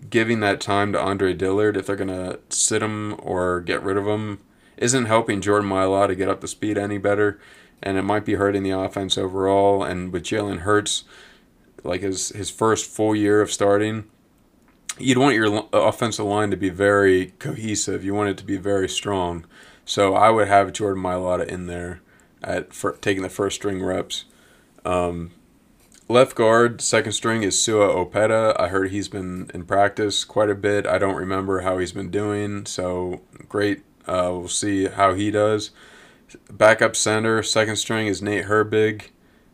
giving 0.09 0.39
that 0.41 0.61
time 0.61 0.91
to 0.93 1.01
Andre 1.01 1.33
Dillard, 1.33 1.77
if 1.77 1.87
they're 1.87 1.95
gonna 1.95 2.39
sit 2.49 2.81
him 2.81 3.15
or 3.19 3.61
get 3.61 3.83
rid 3.83 3.97
of 3.97 4.07
him, 4.07 4.39
isn't 4.77 5.05
helping 5.05 5.41
Jordan 5.41 5.69
Mailata 5.69 6.17
get 6.17 6.29
up 6.29 6.41
to 6.41 6.47
speed 6.47 6.77
any 6.77 6.97
better 6.97 7.39
and 7.81 7.97
it 7.97 8.01
might 8.03 8.25
be 8.25 8.35
hurting 8.35 8.63
the 8.63 8.71
offense 8.71 9.17
overall. 9.17 9.83
And 9.83 10.11
with 10.11 10.23
Jalen 10.23 10.59
Hurts, 10.59 11.03
like 11.83 12.01
his 12.01 12.29
his 12.29 12.49
first 12.49 12.89
full 12.89 13.15
year 13.15 13.41
of 13.41 13.51
starting, 13.51 14.05
you'd 14.97 15.17
want 15.17 15.35
your 15.35 15.67
offensive 15.71 16.25
line 16.25 16.51
to 16.51 16.57
be 16.57 16.69
very 16.69 17.27
cohesive. 17.39 18.03
You 18.03 18.13
want 18.13 18.29
it 18.29 18.37
to 18.37 18.45
be 18.45 18.57
very 18.57 18.89
strong. 18.89 19.45
So 19.85 20.15
I 20.15 20.31
would 20.31 20.47
have 20.47 20.73
Jordan 20.73 21.03
Mailata 21.03 21.45
in 21.45 21.67
there 21.67 22.01
at 22.43 22.73
for 22.73 22.93
taking 22.93 23.23
the 23.23 23.29
first 23.29 23.57
string 23.57 23.83
reps. 23.83 24.25
Um, 24.83 25.31
left 26.07 26.35
guard, 26.35 26.81
second 26.81 27.13
string 27.13 27.43
is 27.43 27.61
Sua 27.61 27.87
Opeta. 27.87 28.59
I 28.59 28.67
heard 28.67 28.91
he's 28.91 29.07
been 29.07 29.49
in 29.53 29.65
practice 29.65 30.23
quite 30.23 30.49
a 30.49 30.55
bit. 30.55 30.85
I 30.85 30.97
don't 30.97 31.15
remember 31.15 31.61
how 31.61 31.77
he's 31.77 31.91
been 31.91 32.11
doing. 32.11 32.65
So 32.65 33.21
great. 33.49 33.83
Uh, 34.07 34.29
we'll 34.31 34.47
see 34.47 34.85
how 34.87 35.13
he 35.13 35.31
does. 35.31 35.71
Backup 36.51 36.95
center, 36.95 37.41
second 37.41 37.77
string 37.77 38.07
is 38.07 38.21
Nate 38.21 38.45
Herbig, 38.45 39.09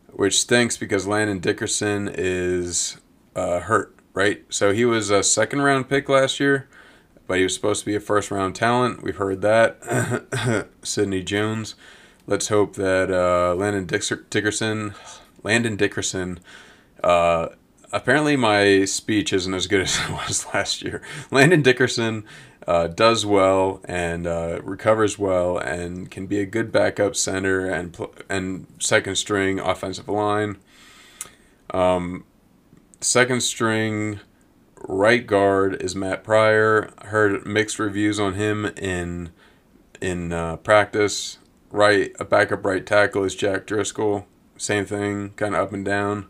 which 0.08 0.38
stinks 0.38 0.76
because 0.76 1.06
Landon 1.06 1.38
Dickerson 1.38 2.10
is 2.12 2.98
uh, 3.36 3.60
hurt, 3.60 3.96
right? 4.14 4.44
So 4.48 4.72
he 4.72 4.84
was 4.84 5.10
a 5.10 5.22
second 5.22 5.62
round 5.62 5.88
pick 5.88 6.08
last 6.08 6.40
year, 6.40 6.68
but 7.26 7.38
he 7.38 7.44
was 7.44 7.54
supposed 7.54 7.80
to 7.80 7.86
be 7.86 7.94
a 7.94 8.00
first 8.00 8.30
round 8.30 8.54
talent. 8.54 9.02
We've 9.02 9.16
heard 9.16 9.42
that. 9.42 10.68
Sidney 10.82 11.22
Jones. 11.22 11.76
Let's 12.26 12.48
hope 12.48 12.76
that 12.76 13.10
uh, 13.10 13.54
Landon 13.54 13.86
Dickerson, 13.86 14.94
Landon 15.42 15.76
Dickerson, 15.76 16.40
uh, 17.02 17.48
apparently 17.92 18.36
my 18.36 18.84
speech 18.84 19.32
isn't 19.32 19.54
as 19.54 19.66
good 19.66 19.80
as 19.82 19.98
it 19.98 20.10
was 20.10 20.46
last 20.54 20.82
year. 20.82 21.02
Landon 21.30 21.62
Dickerson 21.62 22.24
uh, 22.66 22.86
does 22.86 23.26
well 23.26 23.80
and 23.84 24.26
uh, 24.26 24.60
recovers 24.62 25.18
well 25.18 25.58
and 25.58 26.10
can 26.10 26.26
be 26.26 26.40
a 26.40 26.46
good 26.46 26.70
backup 26.70 27.16
center 27.16 27.68
and 27.68 27.92
pl- 27.92 28.14
and 28.28 28.66
second 28.78 29.16
string 29.16 29.58
offensive 29.58 30.08
line. 30.08 30.58
Um, 31.70 32.24
second 33.00 33.42
string 33.42 34.20
right 34.76 35.26
guard 35.26 35.80
is 35.82 35.96
Matt 35.96 36.22
Pryor. 36.22 36.90
Heard 37.06 37.46
mixed 37.46 37.78
reviews 37.78 38.20
on 38.20 38.34
him 38.34 38.66
in 38.76 39.30
in 40.00 40.32
uh, 40.32 40.56
practice. 40.56 41.38
Right, 41.70 42.12
a 42.20 42.24
backup 42.26 42.66
right 42.66 42.84
tackle 42.84 43.24
is 43.24 43.34
Jack 43.34 43.66
Driscoll. 43.66 44.26
Same 44.62 44.86
thing, 44.86 45.30
kind 45.30 45.56
of 45.56 45.60
up 45.60 45.72
and 45.72 45.84
down. 45.84 46.26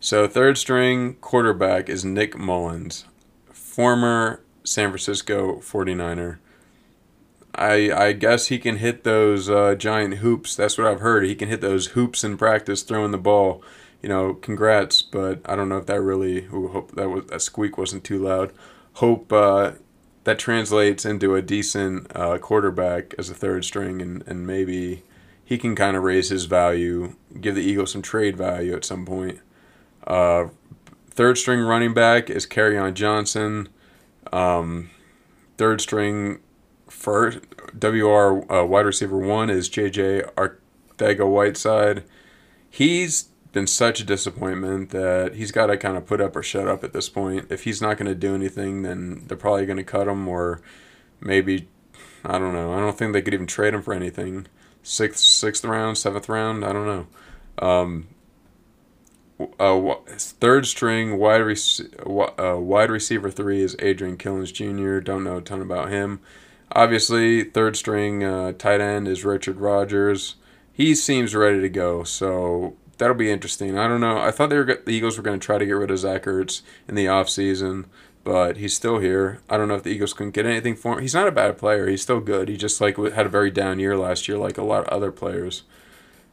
So 0.00 0.28
third 0.28 0.58
string 0.58 1.14
quarterback 1.22 1.88
is 1.88 2.04
Nick 2.04 2.36
Mullens, 2.36 3.06
former 3.54 4.42
San 4.64 4.90
Francisco 4.90 5.56
49er. 5.60 6.36
I 7.54 7.90
I 7.90 8.12
guess 8.12 8.48
he 8.48 8.58
can 8.58 8.76
hit 8.76 9.04
those 9.04 9.48
uh, 9.48 9.76
giant 9.76 10.18
hoops. 10.18 10.54
That's 10.54 10.76
what 10.76 10.86
I've 10.86 11.00
heard. 11.00 11.24
He 11.24 11.34
can 11.34 11.48
hit 11.48 11.62
those 11.62 11.88
hoops 11.88 12.22
in 12.22 12.36
practice 12.36 12.82
throwing 12.82 13.12
the 13.12 13.18
ball. 13.18 13.64
You 14.02 14.10
know, 14.10 14.34
congrats, 14.34 15.00
but 15.00 15.40
I 15.46 15.56
don't 15.56 15.70
know 15.70 15.78
if 15.78 15.86
that 15.86 16.02
really. 16.02 16.44
Ooh, 16.52 16.68
hope 16.68 16.94
that 16.96 17.08
was 17.08 17.24
that 17.28 17.40
squeak 17.40 17.78
wasn't 17.78 18.04
too 18.04 18.18
loud. 18.18 18.52
Hope 18.94 19.32
uh, 19.32 19.72
that 20.24 20.38
translates 20.38 21.06
into 21.06 21.34
a 21.34 21.40
decent 21.40 22.14
uh, 22.14 22.36
quarterback 22.36 23.14
as 23.16 23.30
a 23.30 23.34
third 23.34 23.64
string, 23.64 24.02
and 24.02 24.22
and 24.26 24.46
maybe 24.46 25.02
he 25.50 25.58
can 25.58 25.74
kind 25.74 25.96
of 25.96 26.04
raise 26.04 26.28
his 26.28 26.44
value, 26.44 27.16
give 27.40 27.56
the 27.56 27.60
Eagles 27.60 27.90
some 27.90 28.02
trade 28.02 28.36
value 28.36 28.72
at 28.72 28.84
some 28.84 29.04
point. 29.04 29.40
Uh, 30.06 30.46
third 31.10 31.36
string 31.38 31.58
running 31.58 31.92
back 31.92 32.30
is 32.30 32.46
on 32.56 32.94
Johnson. 32.94 33.68
Um, 34.32 34.90
third 35.58 35.80
string 35.80 36.38
first 36.88 37.40
WR 37.74 38.52
uh, 38.52 38.64
wide 38.64 38.86
receiver 38.86 39.18
one 39.18 39.50
is 39.50 39.68
JJ 39.68 40.32
Arcega 40.34 41.28
Whiteside. 41.28 42.04
He's 42.70 43.24
been 43.50 43.66
such 43.66 43.98
a 43.98 44.04
disappointment 44.04 44.90
that 44.90 45.34
he's 45.34 45.50
got 45.50 45.66
to 45.66 45.76
kind 45.76 45.96
of 45.96 46.06
put 46.06 46.20
up 46.20 46.36
or 46.36 46.44
shut 46.44 46.68
up 46.68 46.84
at 46.84 46.92
this 46.92 47.08
point. 47.08 47.46
If 47.50 47.64
he's 47.64 47.82
not 47.82 47.98
going 47.98 48.06
to 48.06 48.14
do 48.14 48.36
anything, 48.36 48.82
then 48.82 49.24
they're 49.26 49.36
probably 49.36 49.66
going 49.66 49.78
to 49.78 49.82
cut 49.82 50.06
him 50.06 50.28
or 50.28 50.60
maybe 51.20 51.66
I 52.24 52.38
don't 52.38 52.52
know. 52.52 52.72
I 52.72 52.78
don't 52.78 52.96
think 52.96 53.14
they 53.14 53.22
could 53.22 53.34
even 53.34 53.48
trade 53.48 53.74
him 53.74 53.82
for 53.82 53.92
anything. 53.94 54.46
Sixth, 54.82 55.22
sixth 55.22 55.64
round, 55.64 55.98
seventh 55.98 56.28
round. 56.28 56.64
I 56.64 56.72
don't 56.72 56.86
know. 56.86 57.06
Um, 57.66 58.08
uh, 59.58 59.94
third 60.08 60.66
string 60.66 61.18
wide 61.18 61.38
rec- 61.38 62.38
uh, 62.38 62.58
wide 62.58 62.90
receiver 62.90 63.30
three 63.30 63.62
is 63.62 63.76
Adrian 63.78 64.16
Killins 64.16 64.52
Jr. 64.52 65.00
Don't 65.00 65.24
know 65.24 65.38
a 65.38 65.42
ton 65.42 65.62
about 65.62 65.90
him. 65.90 66.20
Obviously, 66.72 67.44
third 67.44 67.76
string 67.76 68.22
uh, 68.22 68.52
tight 68.52 68.80
end 68.80 69.08
is 69.08 69.24
Richard 69.24 69.56
Rodgers. 69.56 70.36
He 70.72 70.94
seems 70.94 71.34
ready 71.34 71.60
to 71.60 71.68
go, 71.68 72.04
so 72.04 72.76
that'll 72.98 73.16
be 73.16 73.30
interesting. 73.30 73.76
I 73.78 73.88
don't 73.88 74.00
know. 74.00 74.18
I 74.18 74.30
thought 74.30 74.50
they 74.50 74.56
were 74.56 74.64
the 74.64 74.90
Eagles 74.92 75.16
were 75.16 75.22
going 75.22 75.40
to 75.40 75.44
try 75.44 75.58
to 75.58 75.66
get 75.66 75.72
rid 75.72 75.90
of 75.90 75.98
Zach 75.98 76.24
Ertz 76.24 76.62
in 76.86 76.94
the 76.94 77.06
offseason, 77.06 77.86
but 78.24 78.56
he's 78.56 78.74
still 78.74 78.98
here. 78.98 79.40
I 79.48 79.56
don't 79.56 79.68
know 79.68 79.74
if 79.74 79.82
the 79.82 79.90
Eagles 79.90 80.12
can 80.12 80.30
get 80.30 80.46
anything 80.46 80.76
for 80.76 80.94
him. 80.94 81.02
He's 81.02 81.14
not 81.14 81.28
a 81.28 81.32
bad 81.32 81.58
player. 81.58 81.88
He's 81.88 82.02
still 82.02 82.20
good. 82.20 82.48
He 82.48 82.56
just 82.56 82.80
like 82.80 82.96
had 82.96 83.26
a 83.26 83.30
very 83.30 83.50
down 83.50 83.78
year 83.78 83.96
last 83.96 84.28
year, 84.28 84.38
like 84.38 84.58
a 84.58 84.62
lot 84.62 84.82
of 84.82 84.88
other 84.88 85.10
players. 85.10 85.62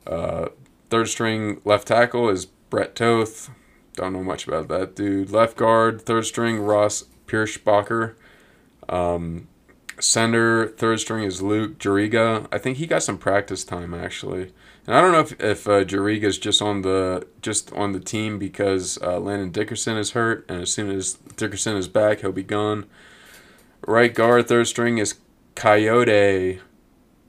Uh, 0.06 0.50
third 0.90 1.08
string 1.08 1.62
left 1.66 1.88
tackle 1.88 2.30
is 2.30 2.46
Brett 2.46 2.96
Toth. 2.96 3.50
Don't 3.96 4.14
know 4.14 4.24
much 4.24 4.48
about 4.48 4.68
that 4.68 4.96
dude. 4.96 5.32
Left 5.32 5.58
guard, 5.58 6.02
third 6.02 6.26
string, 6.26 6.60
Ross 6.60 7.06
Pierschbacher. 7.26 8.16
Um, 8.90 9.48
center, 10.00 10.68
third 10.68 11.00
string 11.00 11.24
is 11.24 11.42
Luke 11.42 11.80
Juriga. 11.80 12.48
I 12.52 12.58
think 12.58 12.78
he 12.78 12.88
got 12.88 13.04
some 13.04 13.18
practice 13.18 13.64
time 13.64 13.94
actually. 13.94 14.54
And 14.88 14.96
I 14.96 15.02
don't 15.02 15.12
know 15.12 15.20
if 15.20 15.34
if 15.42 15.68
uh, 15.68 15.84
is 16.26 16.38
just 16.40 16.62
on 16.62 16.82
the 16.82 17.28
just 17.42 17.74
on 17.74 17.92
the 17.92 18.00
team 18.00 18.40
because 18.40 18.98
uh, 19.02 19.20
Landon 19.20 19.52
Dickerson 19.52 19.98
is 19.98 20.12
hurt, 20.12 20.46
and 20.50 20.62
as 20.62 20.72
soon 20.72 20.90
as 20.90 21.16
Dickerson 21.36 21.76
is 21.76 21.90
back, 21.90 22.22
he'll 22.22 22.32
be 22.32 22.42
gone. 22.42 22.86
Right 23.86 24.14
guard, 24.14 24.48
third 24.48 24.68
string 24.68 24.98
is 24.98 25.16
Coyote, 25.56 26.62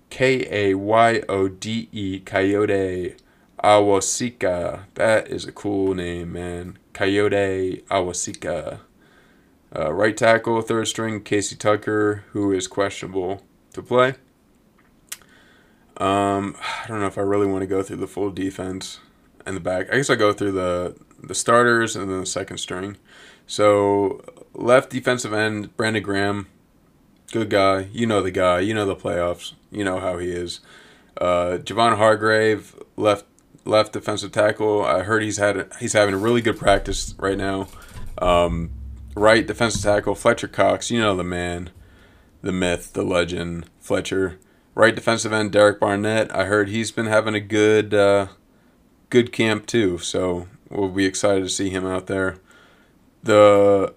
K 0.09 0.47
A 0.51 0.75
Y 0.75 1.23
O 1.29 1.49
D 1.49 1.89
E, 1.91 2.21
Coyote 2.21 3.17
Awosika. 3.65 4.85
That 4.95 5.27
is 5.29 5.45
a 5.45 5.53
cool 5.53 5.95
name, 5.95 6.33
man. 6.33 6.79
Coyote 6.93 7.83
Awosika. 7.91 8.81
Uh, 9.75 9.93
right 9.93 10.17
tackle, 10.17 10.63
third 10.63 10.87
string, 10.87 11.23
Casey 11.23 11.57
Tucker, 11.57 12.25
who 12.31 12.53
is 12.53 12.69
questionable 12.69 13.43
to 13.75 13.83
play. 13.83 14.15
Um, 15.99 16.57
I 16.61 16.87
don't 16.87 17.01
know 17.01 17.07
if 17.07 17.19
I 17.19 17.23
really 17.23 17.47
want 17.47 17.63
to 17.63 17.67
go 17.67 17.83
through 17.83 17.97
the 17.97 18.07
full 18.07 18.31
defense 18.31 19.01
and 19.45 19.57
the 19.57 19.61
back. 19.61 19.93
I 19.93 19.97
guess 19.97 20.11
I 20.11 20.15
go 20.15 20.33
through 20.33 20.53
the 20.53 20.97
the 21.21 21.35
starters 21.35 21.97
and 21.97 22.11
then 22.11 22.21
the 22.21 22.27
second 22.27 22.59
string. 22.59 22.97
So 23.47 24.23
left 24.55 24.91
defensive 24.91 25.33
end, 25.33 25.77
Brandon 25.77 26.03
Graham, 26.03 26.47
good 27.33 27.51
guy. 27.51 27.89
You 27.93 28.07
know 28.07 28.23
the 28.23 28.31
guy. 28.31 28.61
You 28.61 28.75
know 28.75 28.87
the 28.87 28.97
playoffs. 28.97 29.55
You 29.71 29.85
know 29.85 29.99
how 29.99 30.19
he 30.19 30.29
is. 30.31 30.61
Uh, 31.21 31.59
Javon 31.63 31.97
Hargrave, 31.97 32.77
left 32.97 33.25
left 33.65 33.93
defensive 33.93 34.33
tackle. 34.33 34.85
I 34.85 35.03
heard 35.03 35.23
he's 35.23 35.39
had 35.39 35.71
he's 35.81 35.93
having 35.93 36.15
a 36.15 36.19
really 36.19 36.41
good 36.41 36.59
practice 36.59 37.15
right 37.19 37.37
now. 37.37 37.69
Um, 38.19 38.71
right 39.17 39.47
defensive 39.47 39.83
tackle 39.83 40.15
Fletcher 40.15 40.49
Cox. 40.49 40.91
You 40.91 41.01
know 41.01 41.17
the 41.17 41.25
man, 41.25 41.71
the 42.43 42.53
myth, 42.53 42.93
the 42.93 43.03
legend, 43.03 43.69
Fletcher. 43.81 44.39
Right 44.79 44.95
defensive 44.95 45.33
end 45.33 45.51
Derek 45.51 45.81
Barnett. 45.81 46.33
I 46.33 46.45
heard 46.45 46.69
he's 46.69 46.93
been 46.93 47.07
having 47.07 47.35
a 47.35 47.41
good 47.41 47.93
uh, 47.93 48.29
good 49.11 49.33
camp 49.33 49.67
too. 49.67 49.99
So 49.99 50.47
we'll 50.71 50.91
be 50.91 51.05
excited 51.05 51.43
to 51.43 51.49
see 51.49 51.69
him 51.69 51.85
out 51.85 52.07
there. 52.07 52.39
The 53.25 53.93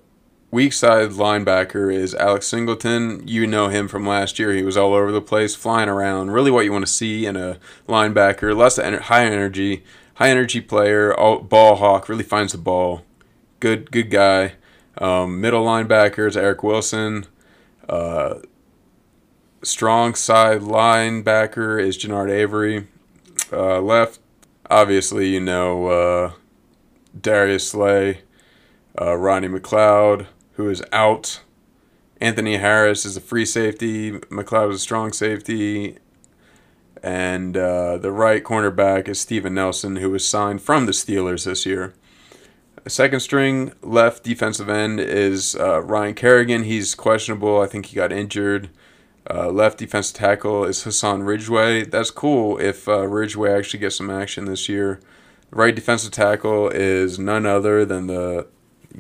weak 0.49 0.73
side 0.73 1.11
linebacker 1.11 1.93
is 1.93 2.15
Alex 2.15 2.47
Singleton. 2.47 3.27
You 3.27 3.45
know 3.45 3.67
him 3.67 3.87
from 3.87 4.07
last 4.07 4.39
year. 4.39 4.53
He 4.53 4.63
was 4.63 4.75
all 4.75 4.95
over 4.95 5.11
the 5.11 5.21
place, 5.21 5.53
flying 5.53 5.87
around. 5.87 6.31
Really, 6.31 6.49
what 6.49 6.65
you 6.65 6.71
want 6.71 6.87
to 6.87 6.91
see 6.91 7.27
in 7.27 7.35
a 7.35 7.59
linebacker. 7.87 8.57
Less 8.57 8.79
ener- 8.79 9.01
high 9.01 9.27
energy, 9.27 9.83
high 10.15 10.31
energy 10.31 10.61
player. 10.61 11.13
All, 11.13 11.41
ball 11.41 11.75
hawk. 11.75 12.09
Really 12.09 12.23
finds 12.23 12.53
the 12.53 12.57
ball. 12.57 13.05
Good, 13.59 13.91
good 13.91 14.09
guy. 14.09 14.53
Um, 14.97 15.39
middle 15.39 15.63
linebackers 15.63 16.35
Eric 16.35 16.63
Wilson. 16.63 17.27
Uh, 17.87 18.39
strong 19.63 20.15
side 20.15 20.61
linebacker 20.61 21.81
is 21.81 21.97
Genard 21.97 22.31
Avery. 22.31 22.87
Uh, 23.51 23.81
left, 23.81 24.19
obviously, 24.69 25.29
you 25.29 25.39
know 25.39 25.87
uh, 25.87 26.31
Darius 27.19 27.69
Slay. 27.69 28.21
Uh, 28.99 29.15
Rodney 29.15 29.47
McLeod, 29.47 30.27
who 30.53 30.69
is 30.69 30.83
out. 30.91 31.41
Anthony 32.19 32.57
Harris 32.57 33.05
is 33.05 33.15
a 33.15 33.21
free 33.21 33.45
safety. 33.45 34.11
McLeod 34.11 34.71
is 34.71 34.75
a 34.75 34.79
strong 34.79 35.13
safety. 35.13 35.97
And 37.01 37.55
uh, 37.55 37.97
the 37.97 38.11
right 38.11 38.43
cornerback 38.43 39.07
is 39.07 39.19
Steven 39.19 39.53
Nelson, 39.53 39.95
who 39.95 40.09
was 40.11 40.27
signed 40.27 40.61
from 40.61 40.85
the 40.85 40.91
Steelers 40.91 41.45
this 41.45 41.65
year. 41.65 41.93
Second 42.87 43.21
string 43.21 43.71
left 43.81 44.23
defensive 44.23 44.69
end 44.69 44.99
is 44.99 45.55
uh, 45.55 45.81
Ryan 45.81 46.13
Kerrigan. 46.13 46.63
He's 46.63 46.93
questionable. 46.93 47.61
I 47.61 47.67
think 47.67 47.87
he 47.87 47.95
got 47.95 48.11
injured. 48.11 48.69
Uh, 49.29 49.49
left 49.49 49.77
defensive 49.77 50.15
tackle 50.15 50.65
is 50.65 50.83
Hassan 50.83 51.23
Ridgeway. 51.23 51.85
That's 51.85 52.11
cool 52.11 52.57
if 52.57 52.87
uh, 52.87 53.07
Ridgeway 53.07 53.51
actually 53.53 53.79
gets 53.79 53.97
some 53.97 54.09
action 54.09 54.45
this 54.45 54.67
year. 54.67 54.99
Right 55.51 55.75
defensive 55.75 56.11
tackle 56.11 56.69
is 56.69 57.19
none 57.19 57.45
other 57.45 57.85
than 57.85 58.07
the 58.07 58.47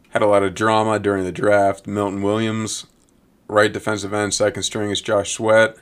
had 0.09 0.21
a 0.21 0.27
lot 0.27 0.43
of 0.43 0.53
drama 0.53 0.99
during 0.99 1.23
the 1.23 1.31
draft. 1.31 1.87
Milton 1.87 2.21
Williams, 2.21 2.85
right 3.47 3.71
defensive 3.71 4.13
end, 4.13 4.33
second 4.33 4.63
string 4.63 4.89
is 4.91 5.01
Josh 5.01 5.31
Sweat. 5.31 5.77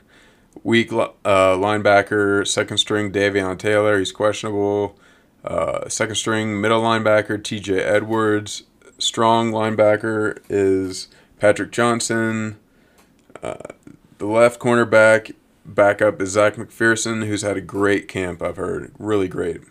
Weak 0.63 0.91
uh, 0.91 1.05
linebacker, 1.25 2.47
second 2.47 2.77
string 2.77 3.11
Davion 3.11 3.57
Taylor. 3.57 3.99
He's 3.99 4.11
questionable. 4.11 4.97
Uh, 5.43 5.87
second 5.87 6.15
string 6.15 6.59
middle 6.59 6.81
linebacker 6.81 7.41
T.J. 7.43 7.79
Edwards. 7.81 8.63
Strong 8.97 9.51
linebacker 9.51 10.39
is 10.49 11.07
Patrick 11.39 11.71
Johnson. 11.71 12.57
Uh, 13.41 13.55
the 14.19 14.27
left 14.27 14.59
cornerback 14.59 15.33
backup 15.65 16.21
is 16.21 16.31
Zach 16.31 16.55
McPhearson, 16.55 17.25
who's 17.25 17.41
had 17.41 17.57
a 17.57 17.61
great 17.61 18.07
camp. 18.07 18.41
I've 18.41 18.57
heard 18.57 18.91
really 18.99 19.27
great. 19.27 19.61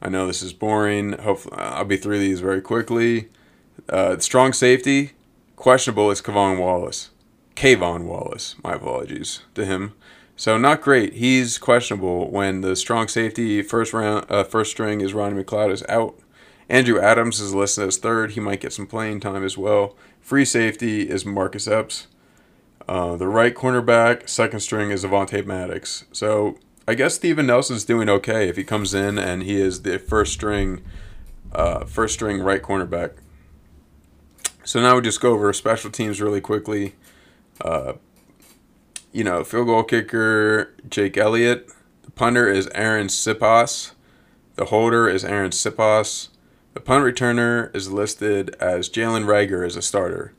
I 0.00 0.08
know 0.08 0.26
this 0.26 0.42
is 0.42 0.52
boring. 0.52 1.12
Hopefully, 1.12 1.56
I'll 1.58 1.84
be 1.84 1.96
through 1.96 2.20
these 2.20 2.40
very 2.40 2.60
quickly. 2.60 3.28
Uh, 3.88 4.18
strong 4.18 4.52
safety, 4.52 5.12
questionable 5.56 6.10
is 6.10 6.22
Kavon 6.22 6.58
Wallace. 6.58 7.10
Kavon 7.56 8.04
Wallace, 8.04 8.54
my 8.62 8.74
apologies 8.74 9.42
to 9.54 9.64
him. 9.64 9.94
So 10.36 10.58
not 10.58 10.82
great. 10.82 11.14
He's 11.14 11.58
questionable 11.58 12.30
when 12.30 12.60
the 12.60 12.76
strong 12.76 13.08
safety 13.08 13.62
first 13.62 13.92
round 13.92 14.26
uh, 14.30 14.44
first 14.44 14.70
string 14.70 15.00
is 15.00 15.14
Ronnie 15.14 15.42
McLeod 15.42 15.72
is 15.72 15.82
out. 15.88 16.18
Andrew 16.68 17.00
Adams 17.00 17.40
is 17.40 17.54
listed 17.54 17.88
as 17.88 17.96
third. 17.96 18.32
He 18.32 18.40
might 18.40 18.60
get 18.60 18.72
some 18.72 18.86
playing 18.86 19.20
time 19.20 19.44
as 19.44 19.56
well. 19.56 19.96
Free 20.20 20.44
safety 20.44 21.08
is 21.08 21.24
Marcus 21.24 21.66
Epps. 21.66 22.06
Uh, 22.88 23.16
the 23.16 23.26
right 23.26 23.54
cornerback, 23.54 24.28
second 24.28 24.60
string 24.60 24.90
is 24.90 25.04
Avonte 25.04 25.44
Maddox. 25.44 26.04
So 26.12 26.58
I 26.86 26.94
guess 26.94 27.16
Steven 27.16 27.46
Nelson's 27.46 27.84
doing 27.84 28.08
okay 28.08 28.48
if 28.48 28.56
he 28.56 28.62
comes 28.62 28.94
in 28.94 29.18
and 29.18 29.42
he 29.42 29.60
is 29.60 29.82
the 29.82 29.98
first 29.98 30.32
string, 30.32 30.82
uh, 31.52 31.84
first 31.84 32.14
string 32.14 32.40
right 32.40 32.62
cornerback. 32.62 33.12
So 34.62 34.80
now 34.80 34.94
we 34.96 35.02
just 35.02 35.20
go 35.20 35.32
over 35.32 35.52
special 35.52 35.90
teams 35.90 36.20
really 36.20 36.40
quickly. 36.40 36.94
Uh, 37.60 37.94
you 39.12 39.24
know, 39.24 39.42
field 39.42 39.66
goal 39.66 39.82
kicker 39.82 40.74
Jake 40.88 41.16
Elliott. 41.16 41.72
The 42.02 42.10
punter 42.12 42.48
is 42.48 42.68
Arryn 42.68 43.06
Siposs. 43.06 43.92
The 44.54 44.66
holder 44.66 45.08
is 45.08 45.24
Arryn 45.24 45.50
Siposs. 45.50 46.28
The 46.74 46.80
punt 46.80 47.04
returner 47.04 47.74
is 47.74 47.90
listed 47.90 48.54
as 48.60 48.88
Jalen 48.88 49.24
Reagor 49.24 49.66
as 49.66 49.76
a 49.76 49.82
starter. 49.82 50.34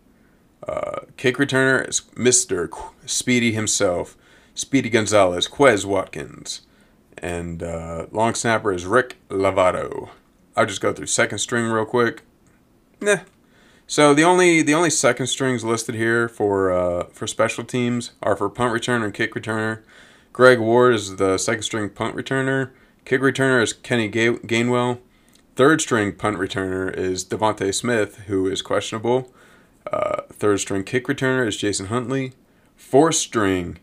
Uh, 0.68 1.02
kick 1.18 1.38
returner 1.38 1.88
is 1.88 2.02
Mr. 2.16 2.70
Speedy 3.06 3.52
himself, 3.52 4.16
Speedy 4.56 4.90
Gonzalez, 4.90 5.48
Quez 5.48 5.86
Watkins. 5.86 6.62
And 7.18 7.64
uh, 7.64 8.06
long 8.12 8.36
snapper 8.36 8.72
is 8.72 8.86
Rick 8.86 9.18
Lovato. 9.30 10.10
I'll 10.56 10.66
just 10.66 10.82
go 10.82 10.94
through 10.94 11.08
second 11.08 11.40
string 11.40 11.66
real 11.66 11.86
quick. 11.86 12.24
Nah, 13.00 13.18
so 13.90 14.14
the 14.14 14.24
only 14.24 14.62
the 14.62 14.74
only 14.74 14.90
second 14.90 15.28
strings 15.28 15.64
listed 15.64 15.96
here 15.96 16.28
for 16.28 16.72
uh, 16.72 17.06
for 17.06 17.26
special 17.26 17.64
teams 17.64 18.12
are 18.22 18.36
for 18.36 18.50
punt 18.50 18.74
returner 18.74 19.06
and 19.06 19.14
kick 19.14 19.34
returner. 19.34 19.82
Greg 20.34 20.60
Ward 20.60 20.94
is 20.94 21.16
the 21.16 21.38
second 21.38 21.64
string 21.64 21.90
punt 21.90 22.16
returner. 22.16 22.72
Kick 23.06 23.22
returner 23.22 23.64
is 23.64 23.72
Kenny 23.74 24.10
Gainwell. 24.10 25.00
Third 25.56 25.82
string 25.82 26.14
punt 26.14 26.38
returner 26.38 26.94
is 26.94 27.24
DeVonta 27.24 27.74
Smith, 27.74 28.18
who 28.28 28.48
is 28.48 28.62
questionable. 28.62 29.32
Uh, 29.92 30.22
third 30.30 30.60
string 30.60 30.84
kick 30.84 31.08
returner 31.08 31.48
is 31.48 31.58
Jason 31.58 31.88
Huntley. 31.88 32.34
Fourth 32.76 33.16
string 33.16 33.80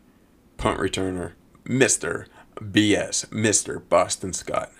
punt 0.56 0.78
returner, 0.78 1.32
Mister 1.64 2.26
BS, 2.56 3.30
Mister 3.32 3.80
Boston 3.80 4.32
Scott, 4.32 4.70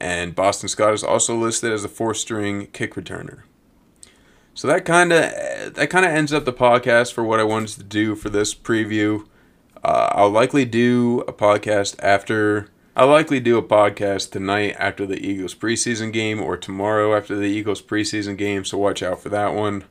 and 0.00 0.34
Boston 0.34 0.68
Scott 0.68 0.94
is 0.94 1.04
also 1.04 1.34
listed 1.36 1.72
as 1.72 1.84
a 1.84 1.88
fourth 1.88 2.18
string 2.18 2.66
kick 2.72 2.94
returner. 2.94 3.42
So 4.54 4.68
that 4.68 4.84
kind 4.84 5.12
of 5.12 5.74
that 5.74 5.90
kind 5.90 6.04
of 6.04 6.12
ends 6.12 6.32
up 6.32 6.44
the 6.44 6.52
podcast 6.52 7.12
for 7.12 7.24
what 7.24 7.40
I 7.40 7.44
wanted 7.44 7.76
to 7.78 7.82
do 7.82 8.14
for 8.14 8.30
this 8.30 8.54
preview. 8.54 9.26
Uh, 9.82 10.10
I'll 10.12 10.30
likely 10.30 10.64
do 10.64 11.24
a 11.26 11.32
podcast 11.32 11.96
after. 12.00 12.68
I'll 12.96 13.08
likely 13.08 13.40
do 13.40 13.58
a 13.58 13.62
podcast 13.62 14.30
tonight 14.30 14.76
after 14.78 15.04
the 15.04 15.18
Eagles 15.18 15.54
preseason 15.54 16.12
game 16.12 16.40
or 16.40 16.56
tomorrow 16.56 17.16
after 17.16 17.34
the 17.34 17.46
Eagles 17.46 17.82
preseason 17.82 18.38
game. 18.38 18.64
So 18.64 18.78
watch 18.78 19.02
out 19.02 19.20
for 19.20 19.28
that 19.30 19.52
one. 19.52 19.84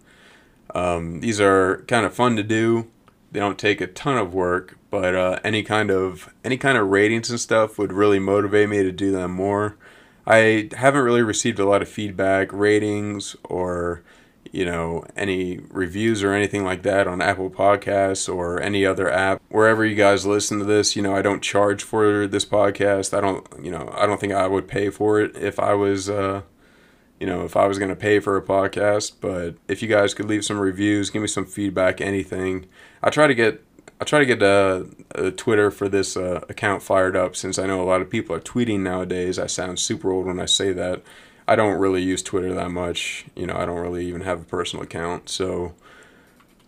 Um, 0.73 1.19
these 1.21 1.39
are 1.39 1.83
kind 1.87 2.05
of 2.05 2.13
fun 2.13 2.35
to 2.35 2.43
do. 2.43 2.89
They 3.31 3.39
don't 3.39 3.57
take 3.57 3.81
a 3.81 3.87
ton 3.87 4.17
of 4.17 4.33
work, 4.33 4.77
but 4.91 5.15
uh, 5.15 5.39
any 5.43 5.63
kind 5.63 5.89
of 5.89 6.33
any 6.43 6.57
kind 6.57 6.77
of 6.77 6.87
ratings 6.87 7.29
and 7.29 7.39
stuff 7.39 7.77
would 7.77 7.91
really 7.93 8.19
motivate 8.19 8.69
me 8.69 8.83
to 8.83 8.91
do 8.91 9.11
them 9.11 9.31
more. 9.31 9.77
I 10.25 10.69
haven't 10.77 11.03
really 11.03 11.21
received 11.21 11.59
a 11.59 11.65
lot 11.65 11.81
of 11.81 11.89
feedback, 11.89 12.53
ratings, 12.53 13.35
or 13.43 14.03
you 14.53 14.63
know, 14.63 15.03
any 15.17 15.57
reviews 15.69 16.23
or 16.23 16.31
anything 16.31 16.63
like 16.63 16.83
that 16.83 17.07
on 17.07 17.21
Apple 17.21 17.49
Podcasts 17.49 18.33
or 18.33 18.61
any 18.61 18.85
other 18.85 19.11
app. 19.11 19.41
Wherever 19.49 19.83
you 19.83 19.95
guys 19.95 20.27
listen 20.27 20.59
to 20.59 20.65
this, 20.65 20.95
you 20.95 21.01
know, 21.01 21.15
I 21.15 21.23
don't 21.23 21.41
charge 21.41 21.81
for 21.83 22.27
this 22.27 22.45
podcast. 22.45 23.17
I 23.17 23.21
don't, 23.21 23.47
you 23.59 23.71
know, 23.71 23.91
I 23.97 24.05
don't 24.05 24.19
think 24.21 24.31
I 24.31 24.45
would 24.45 24.67
pay 24.67 24.91
for 24.91 25.19
it 25.19 25.35
if 25.35 25.59
I 25.59 25.73
was, 25.73 26.07
uh, 26.07 26.43
you 27.23 27.29
know, 27.29 27.45
if 27.45 27.55
I 27.55 27.67
was 27.67 27.79
going 27.79 27.87
to 27.87 27.95
pay 27.95 28.19
for 28.19 28.35
a 28.35 28.41
podcast. 28.41 29.13
But 29.21 29.55
if 29.69 29.81
you 29.81 29.87
guys 29.87 30.13
could 30.13 30.25
leave 30.25 30.43
some 30.43 30.59
reviews, 30.59 31.09
give 31.09 31.21
me 31.21 31.29
some 31.29 31.45
feedback, 31.45 32.01
anything. 32.01 32.65
I 33.01 33.11
try 33.11 33.27
to 33.27 33.33
get 33.33 33.63
I 34.01 34.03
try 34.03 34.19
to 34.19 34.25
get 34.25 34.43
uh, 34.43 34.83
a 35.15 35.31
Twitter 35.31 35.71
for 35.71 35.87
this 35.87 36.17
uh, 36.17 36.41
account 36.49 36.83
fired 36.83 37.15
up 37.15 37.37
since 37.37 37.57
I 37.57 37.65
know 37.65 37.81
a 37.81 37.87
lot 37.87 38.01
of 38.01 38.09
people 38.09 38.35
are 38.35 38.41
tweeting 38.41 38.81
nowadays. 38.81 39.39
I 39.39 39.47
sound 39.47 39.79
super 39.79 40.11
old 40.11 40.25
when 40.25 40.37
I 40.37 40.45
say 40.45 40.73
that. 40.73 41.01
I 41.47 41.55
don't 41.55 41.79
really 41.79 42.03
use 42.03 42.21
Twitter 42.21 42.53
that 42.55 42.71
much. 42.71 43.23
You 43.37 43.47
know, 43.47 43.55
I 43.55 43.65
don't 43.65 43.79
really 43.79 44.05
even 44.05 44.21
have 44.21 44.41
a 44.41 44.43
personal 44.45 44.83
account. 44.83 45.29
So 45.29 45.75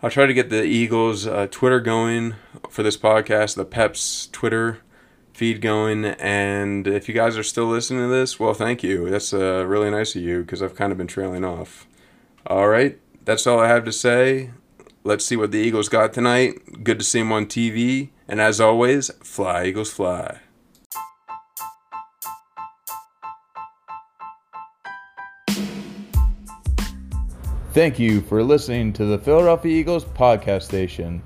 I'll 0.01 0.09
try 0.09 0.25
to 0.25 0.33
get 0.33 0.49
the 0.49 0.63
Eagles 0.63 1.27
uh, 1.27 1.47
Twitter 1.51 1.81
going 1.81 2.35
for 2.69 2.81
this 2.81 2.95
podcast, 2.95 3.57
the 3.57 3.65
Peps 3.65 4.29
Twitter. 4.31 4.79
Feed 5.35 5.59
going. 5.59 6.05
And 6.05 6.87
if 6.87 7.09
you 7.09 7.13
guys 7.13 7.37
are 7.37 7.43
still 7.43 7.65
listening 7.65 8.03
to 8.03 8.07
this, 8.07 8.39
well, 8.39 8.53
thank 8.53 8.83
you. 8.83 9.09
That's 9.09 9.33
uh, 9.33 9.65
really 9.67 9.91
nice 9.91 10.15
of 10.15 10.21
you 10.21 10.41
because 10.41 10.63
I've 10.63 10.75
kind 10.75 10.93
of 10.93 10.97
been 10.97 11.07
trailing 11.07 11.43
off. 11.43 11.87
All 12.47 12.69
right, 12.69 12.97
that's 13.25 13.45
all 13.45 13.59
I 13.59 13.67
have 13.67 13.83
to 13.85 13.91
say. 13.91 14.51
Let's 15.03 15.25
see 15.25 15.35
what 15.35 15.51
the 15.51 15.59
Eagles 15.59 15.89
got 15.89 16.13
tonight. 16.13 16.83
Good 16.83 16.99
to 16.99 17.05
see 17.05 17.19
them 17.19 17.31
on 17.31 17.47
TV. 17.47 18.09
And 18.27 18.39
as 18.39 18.61
always, 18.61 19.09
fly, 19.21 19.65
Eagles, 19.65 19.91
fly. 19.91 20.39
Thank 27.73 27.99
you 27.99 28.21
for 28.21 28.41
listening 28.41 28.93
to 28.93 29.05
the 29.05 29.17
Philadelphia 29.17 29.79
Eagles 29.79 30.05
podcast 30.05 30.63
station. 30.63 31.21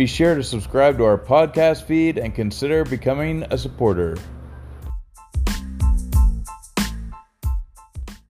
Be 0.00 0.06
sure 0.06 0.34
to 0.34 0.42
subscribe 0.42 0.96
to 0.96 1.04
our 1.04 1.18
podcast 1.18 1.82
feed 1.82 2.16
and 2.16 2.34
consider 2.34 2.86
becoming 2.86 3.44
a 3.50 3.58
supporter. 3.58 4.16